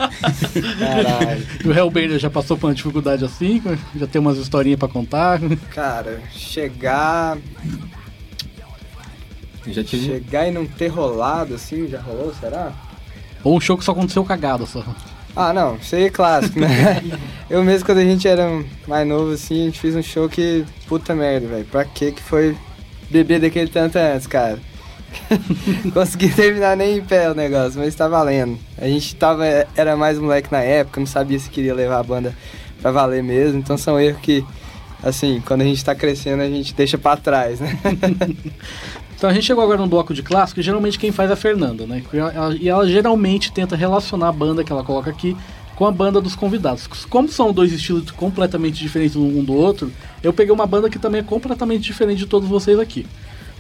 Caralho. 0.80 1.48
E 1.64 1.68
o 1.68 1.74
Hellbender 1.74 2.20
já 2.20 2.30
passou 2.30 2.56
por 2.56 2.68
uma 2.68 2.76
dificuldade 2.76 3.26
assim, 3.26 3.62
já 3.96 4.06
tem 4.06 4.22
umas 4.22 4.38
historinhas 4.38 4.78
pra 4.80 4.88
contar. 4.88 5.40
Cara, 5.72 6.22
chegar. 6.32 7.38
Já 9.66 9.84
tive. 9.84 10.06
Chegar 10.06 10.48
e 10.48 10.52
não 10.52 10.66
ter 10.66 10.88
rolado 10.88 11.56
assim, 11.56 11.88
já 11.88 12.00
rolou, 12.00 12.34
será? 12.40 12.72
Ou 13.44 13.58
um 13.58 13.60
show 13.60 13.78
que 13.78 13.84
só 13.84 13.92
aconteceu 13.94 14.24
cagada 14.24 14.66
só. 14.66 14.84
Ah, 15.36 15.54
não, 15.54 15.76
isso 15.76 15.96
aí 15.96 16.06
é 16.06 16.10
clássico, 16.10 16.60
né? 16.60 17.02
Eu 17.50 17.64
mesmo, 17.64 17.86
quando 17.86 18.00
a 18.00 18.04
gente 18.04 18.28
era 18.28 18.64
mais 18.88 19.08
novo, 19.08 19.32
assim, 19.34 19.64
a 19.64 19.66
gente 19.66 19.80
fez 19.80 19.96
um 19.96 20.02
show 20.02 20.28
que. 20.30 20.66
Puta 20.88 21.14
merda, 21.14 21.48
velho. 21.48 21.66
Pra 21.66 21.86
que 21.86 22.12
que 22.12 22.22
foi 22.22 22.58
beber 23.10 23.40
daquele 23.40 23.70
tanto 23.70 23.98
antes, 23.98 24.26
cara? 24.26 24.58
Consegui 25.94 26.30
terminar 26.30 26.76
nem 26.78 26.98
em 26.98 27.02
pé 27.04 27.30
o 27.30 27.36
negócio, 27.36 27.80
mas 27.80 27.96
tá 27.96 28.08
valendo. 28.08 28.58
A 28.78 28.88
gente 28.88 29.16
tava. 29.16 29.46
Era 29.76 29.96
mais 29.96 30.20
moleque 30.20 30.52
na 30.52 30.62
época, 30.62 31.00
não 31.00 31.08
sabia 31.08 31.40
se 31.40 31.50
queria 31.50 31.74
levar 31.74 32.00
a 32.00 32.04
banda 32.04 32.36
pra 32.82 32.92
valer 32.92 33.24
mesmo, 33.24 33.60
então 33.60 33.78
são 33.78 34.00
erros 34.00 34.22
que. 34.22 34.46
Assim, 35.04 35.42
quando 35.46 35.62
a 35.62 35.64
gente 35.64 35.86
tá 35.86 35.94
crescendo, 35.94 36.42
a 36.42 36.50
gente 36.50 36.74
deixa 36.74 36.98
pra 36.98 37.16
trás, 37.16 37.60
né? 37.60 37.78
Então 39.18 39.32
a 39.32 39.34
gente 39.34 39.46
chegou 39.46 39.64
agora 39.64 39.82
no 39.82 39.88
bloco 39.88 40.14
de 40.14 40.22
clássico, 40.22 40.60
e 40.60 40.64
geralmente 40.64 41.00
quem 41.00 41.12
faz 41.12 41.32
é 41.32 41.34
a 41.34 41.36
Fernanda, 41.36 41.88
né? 41.88 42.04
E 42.14 42.18
ela, 42.18 42.56
e 42.56 42.70
ela 42.70 42.88
geralmente 42.88 43.52
tenta 43.52 43.76
relacionar 43.76 44.28
a 44.28 44.32
banda 44.32 44.64
que 44.64 44.72
ela 44.72 44.84
coloca 44.84 45.10
aqui 45.10 45.36
com 45.76 45.88
a 45.88 45.92
banda 45.92 46.22
dos 46.22 46.36
convidados. 46.36 46.86
Como 47.10 47.28
são 47.28 47.52
dois 47.52 47.74
estilos 47.74 48.12
completamente 48.12 48.80
diferentes 48.80 49.16
um 49.16 49.44
do 49.44 49.54
outro, 49.54 49.92
eu 50.22 50.32
peguei 50.32 50.54
uma 50.54 50.68
banda 50.68 50.88
que 50.88 51.00
também 51.00 51.22
é 51.22 51.24
completamente 51.24 51.82
diferente 51.82 52.20
de 52.20 52.26
todos 52.28 52.48
vocês 52.48 52.80
aqui. 52.80 53.08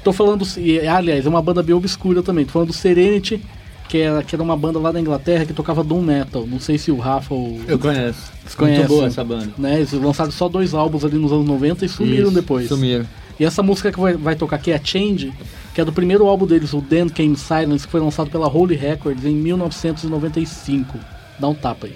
Tô 0.08 0.14
falando, 0.14 0.48
e, 0.58 0.80
aliás, 0.88 1.26
é 1.26 1.30
uma 1.30 1.42
banda 1.42 1.62
bem 1.62 1.76
obscura 1.76 2.24
também. 2.24 2.46
Tô 2.46 2.54
falando 2.54 2.70
do 2.70 2.74
Serenity, 2.74 3.44
que 3.90 3.98
era, 3.98 4.24
que 4.24 4.34
era 4.34 4.42
uma 4.42 4.56
banda 4.56 4.80
lá 4.80 4.90
da 4.90 5.02
Inglaterra 5.02 5.46
que 5.46 5.52
tocava 5.52 5.84
Doom 5.84 6.02
Metal. 6.02 6.48
Não 6.48 6.62
sei 6.62 6.78
se 6.78 6.92
o 6.92 6.98
Rafa 6.98 7.34
ou. 7.34 7.60
Eu 7.68 7.78
conheço. 7.78 8.32
Vocês 8.42 8.56
conhecem? 8.56 8.86
Muito 8.86 8.88
boa 8.88 9.08
essa 9.08 9.22
banda. 9.22 9.52
Né, 9.58 9.76
eles 9.76 9.92
lançaram 9.92 10.32
só 10.32 10.48
dois 10.48 10.74
álbuns 10.74 11.04
ali 11.04 11.18
nos 11.18 11.34
anos 11.34 11.46
90 11.46 11.84
e 11.84 11.90
sumiram 11.90 12.28
Isso, 12.28 12.36
depois. 12.36 12.70
Sumiram. 12.70 13.06
E 13.38 13.44
essa 13.44 13.62
música 13.62 13.92
que 13.92 14.00
vai, 14.00 14.14
vai 14.14 14.34
tocar 14.38 14.56
aqui 14.56 14.72
é 14.72 14.78
a 14.78 14.82
Change, 14.82 15.34
que 15.76 15.82
é 15.82 15.84
do 15.84 15.92
primeiro 15.92 16.26
álbum 16.26 16.46
deles, 16.46 16.72
o 16.72 16.82
Then 16.82 17.10
Came 17.10 17.36
Silence, 17.36 17.86
que 17.86 17.92
foi 17.92 18.00
lançado 18.00 18.32
pela 18.32 18.48
Holy 18.48 18.78
Records 18.78 19.26
em 19.26 19.36
1995. 19.36 20.98
Dá 21.38 21.50
um 21.50 21.54
tapa 21.54 21.88
aí. 21.88 21.94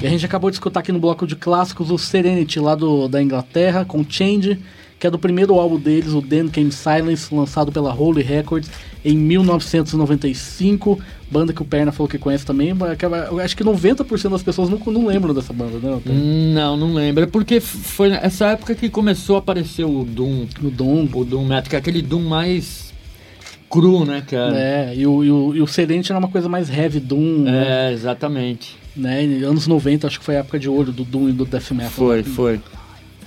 E 0.00 0.06
a 0.06 0.08
gente 0.08 0.24
acabou 0.24 0.48
de 0.48 0.56
escutar 0.56 0.80
aqui 0.80 0.90
no 0.90 0.98
bloco 0.98 1.26
de 1.26 1.36
clássicos 1.36 1.90
o 1.90 1.98
Serenity, 1.98 2.58
lá 2.58 2.74
do, 2.74 3.08
da 3.08 3.22
Inglaterra, 3.22 3.84
com 3.84 4.02
Change, 4.08 4.58
que 5.04 5.08
é 5.08 5.10
do 5.10 5.18
primeiro 5.18 5.60
álbum 5.60 5.78
deles, 5.78 6.14
o 6.14 6.22
Then 6.22 6.48
Came 6.48 6.72
Silence, 6.72 7.28
lançado 7.30 7.70
pela 7.70 7.94
Holy 7.94 8.22
Records 8.22 8.70
em 9.04 9.14
1995. 9.14 10.98
Banda 11.30 11.52
que 11.52 11.60
o 11.60 11.64
Perna 11.66 11.92
falou 11.92 12.08
que 12.08 12.16
conhece 12.16 12.46
também. 12.46 12.74
que 12.98 13.04
Eu 13.04 13.38
acho 13.38 13.54
que 13.54 13.62
90% 13.62 14.30
das 14.30 14.42
pessoas 14.42 14.70
não, 14.70 14.78
não 14.78 15.04
lembram 15.04 15.34
dessa 15.34 15.52
banda, 15.52 15.78
né? 15.78 16.00
Não, 16.54 16.74
não 16.78 16.94
lembro. 16.94 17.24
É 17.24 17.26
porque 17.26 17.60
foi 17.60 18.08
nessa 18.08 18.52
época 18.52 18.74
que 18.74 18.88
começou 18.88 19.36
a 19.36 19.40
aparecer 19.40 19.84
o 19.84 20.04
Doom. 20.04 20.46
O 20.62 20.70
Doom. 20.70 21.06
O 21.12 21.22
Doom 21.22 21.44
Metal, 21.44 21.68
que 21.68 21.76
é 21.76 21.78
aquele 21.80 22.00
Doom 22.00 22.22
mais 22.22 22.94
cru, 23.68 24.06
né, 24.06 24.22
cara? 24.26 24.58
É, 24.58 24.94
e 24.96 25.06
o, 25.06 25.22
e 25.22 25.30
o, 25.30 25.54
e 25.56 25.60
o 25.60 25.66
Serenity 25.66 26.12
era 26.12 26.18
uma 26.18 26.28
coisa 26.28 26.48
mais 26.48 26.70
heavy 26.70 26.98
Doom, 26.98 27.40
né? 27.40 27.90
É, 27.90 27.92
exatamente. 27.92 28.74
né? 28.96 29.20
Anos 29.46 29.66
90 29.66 30.06
acho 30.06 30.18
que 30.18 30.24
foi 30.24 30.36
a 30.36 30.38
época 30.38 30.58
de 30.58 30.66
ouro 30.66 30.92
do 30.92 31.04
Doom 31.04 31.28
e 31.28 31.32
do 31.32 31.44
Death 31.44 31.72
Metal. 31.72 31.90
Foi, 31.90 32.22
foi. 32.22 32.58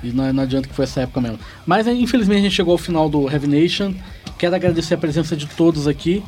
E 0.03 0.11
não, 0.11 0.31
não 0.31 0.43
adianta 0.43 0.67
que 0.67 0.73
foi 0.73 0.83
essa 0.83 1.01
época 1.01 1.21
mesmo. 1.21 1.39
Mas 1.65 1.87
infelizmente 1.87 2.39
a 2.39 2.43
gente 2.43 2.55
chegou 2.55 2.73
ao 2.73 2.77
final 2.77 3.09
do 3.09 3.29
Heavy 3.29 3.47
Nation. 3.47 3.93
Quero 4.37 4.55
agradecer 4.55 4.93
a 4.93 4.97
presença 4.97 5.35
de 5.35 5.47
todos 5.47 5.87
aqui. 5.87 6.23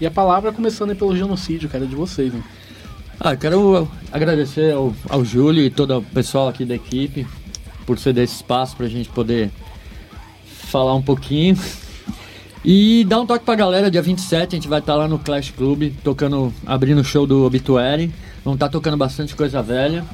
E 0.00 0.06
a 0.06 0.10
palavra 0.10 0.50
começando 0.52 0.96
pelo 0.96 1.14
genocídio, 1.14 1.68
cara, 1.68 1.86
de 1.86 1.94
vocês, 1.94 2.32
né? 2.32 2.42
Ah, 3.18 3.36
quero 3.36 3.86
agradecer 4.10 4.72
ao, 4.72 4.94
ao 5.08 5.22
Júlio 5.22 5.62
e 5.62 5.68
todo 5.68 5.98
o 5.98 6.02
pessoal 6.02 6.48
aqui 6.48 6.64
da 6.64 6.74
equipe 6.74 7.26
por 7.84 7.98
ceder 7.98 8.24
esse 8.24 8.36
espaço 8.36 8.74
pra 8.76 8.88
gente 8.88 9.10
poder 9.10 9.50
falar 10.46 10.94
um 10.94 11.02
pouquinho. 11.02 11.58
E 12.64 13.04
dar 13.04 13.20
um 13.20 13.26
toque 13.26 13.44
pra 13.44 13.54
galera, 13.54 13.90
dia 13.90 14.02
27 14.02 14.54
a 14.54 14.56
gente 14.56 14.68
vai 14.68 14.80
estar 14.80 14.94
lá 14.94 15.08
no 15.08 15.18
Clash 15.18 15.50
Club, 15.50 15.92
tocando, 16.04 16.52
abrindo 16.64 17.00
o 17.00 17.04
show 17.04 17.26
do 17.26 17.44
Obituary. 17.44 18.12
Vamos 18.44 18.56
estar 18.56 18.68
tocando 18.68 18.96
bastante 18.96 19.34
coisa 19.34 19.62
velha. 19.62 20.04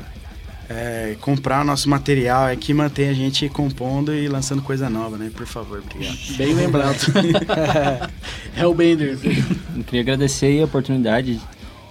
é, 0.68 1.16
comprar 1.20 1.64
nosso 1.64 1.88
material, 1.88 2.48
é 2.48 2.56
que 2.56 2.72
mantém 2.72 3.08
a 3.08 3.12
gente 3.12 3.48
compondo 3.48 4.14
e 4.14 4.28
lançando 4.28 4.62
coisa 4.62 4.88
nova, 4.88 5.16
né? 5.16 5.30
Por 5.34 5.46
favor, 5.46 5.82
obrigado. 5.84 6.16
Bem 6.36 6.54
lembrado. 6.54 6.96
Hellbenders. 8.56 9.20
Eu 9.22 9.84
queria 9.84 10.00
agradecer 10.00 10.46
aí 10.46 10.60
a 10.60 10.64
oportunidade, 10.64 11.40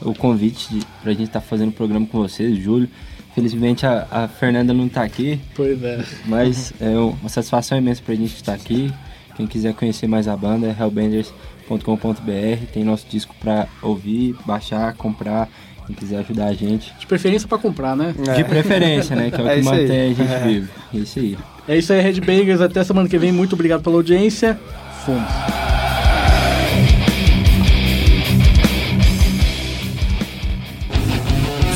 o 0.02 0.14
convite 0.14 0.74
de, 0.74 0.86
pra 1.02 1.12
gente 1.12 1.28
estar 1.28 1.42
fazendo 1.42 1.70
o 1.70 1.74
programa 1.74 2.06
com 2.08 2.20
vocês, 2.20 2.58
Júlio. 2.58 2.90
Felizmente 3.34 3.86
a, 3.86 4.08
a 4.12 4.28
Fernanda 4.28 4.74
não 4.74 4.90
tá 4.90 5.04
aqui, 5.04 5.40
pois 5.56 5.82
é. 5.84 6.04
mas 6.26 6.74
é 6.82 6.90
uma 6.98 7.30
satisfação 7.30 7.78
imensa 7.78 8.02
pra 8.06 8.14
gente 8.16 8.36
estar 8.36 8.54
aqui. 8.54 8.92
Quem 9.38 9.48
quiser 9.48 9.74
conhecer 9.74 10.06
mais 10.08 10.28
a 10.28 10.36
banda 10.36 10.68
é 10.68 10.76
hellbenders.com.br. 10.78 12.66
Tem 12.74 12.84
nosso 12.84 13.06
disco 13.10 13.34
pra 13.40 13.68
ouvir, 13.82 14.36
baixar, 14.46 14.94
comprar. 14.96 15.48
Quem 15.88 15.96
quiser 15.96 16.18
ajudar 16.20 16.48
a 16.48 16.54
gente. 16.54 16.94
De 17.00 17.08
preferência 17.08 17.48
pra 17.48 17.58
comprar, 17.58 17.96
né? 17.96 18.14
De 18.36 18.44
preferência, 18.44 19.16
né? 19.16 19.32
Que 19.32 19.40
é 19.42 19.44
o 19.44 19.48
É 19.48 19.54
que 19.56 19.60
isso 19.62 19.70
aí. 19.72 19.82
mantém 19.82 20.02
a 20.12 20.14
gente 20.14 20.32
É. 20.34 20.40
vivo. 20.40 20.70
É 20.94 20.98
isso 20.98 21.20
aí. 21.20 21.38
É 21.68 21.78
isso 21.78 21.94
aí, 21.94 22.02
Headbangers. 22.02 22.62
Até 22.62 22.84
semana 22.84 23.08
que 23.10 23.18
vem. 23.18 23.32
Muito 23.32 23.54
obrigado 23.54 23.82
pela 23.82 23.96
audiência. 23.96 24.60
Fomos. 25.06 25.71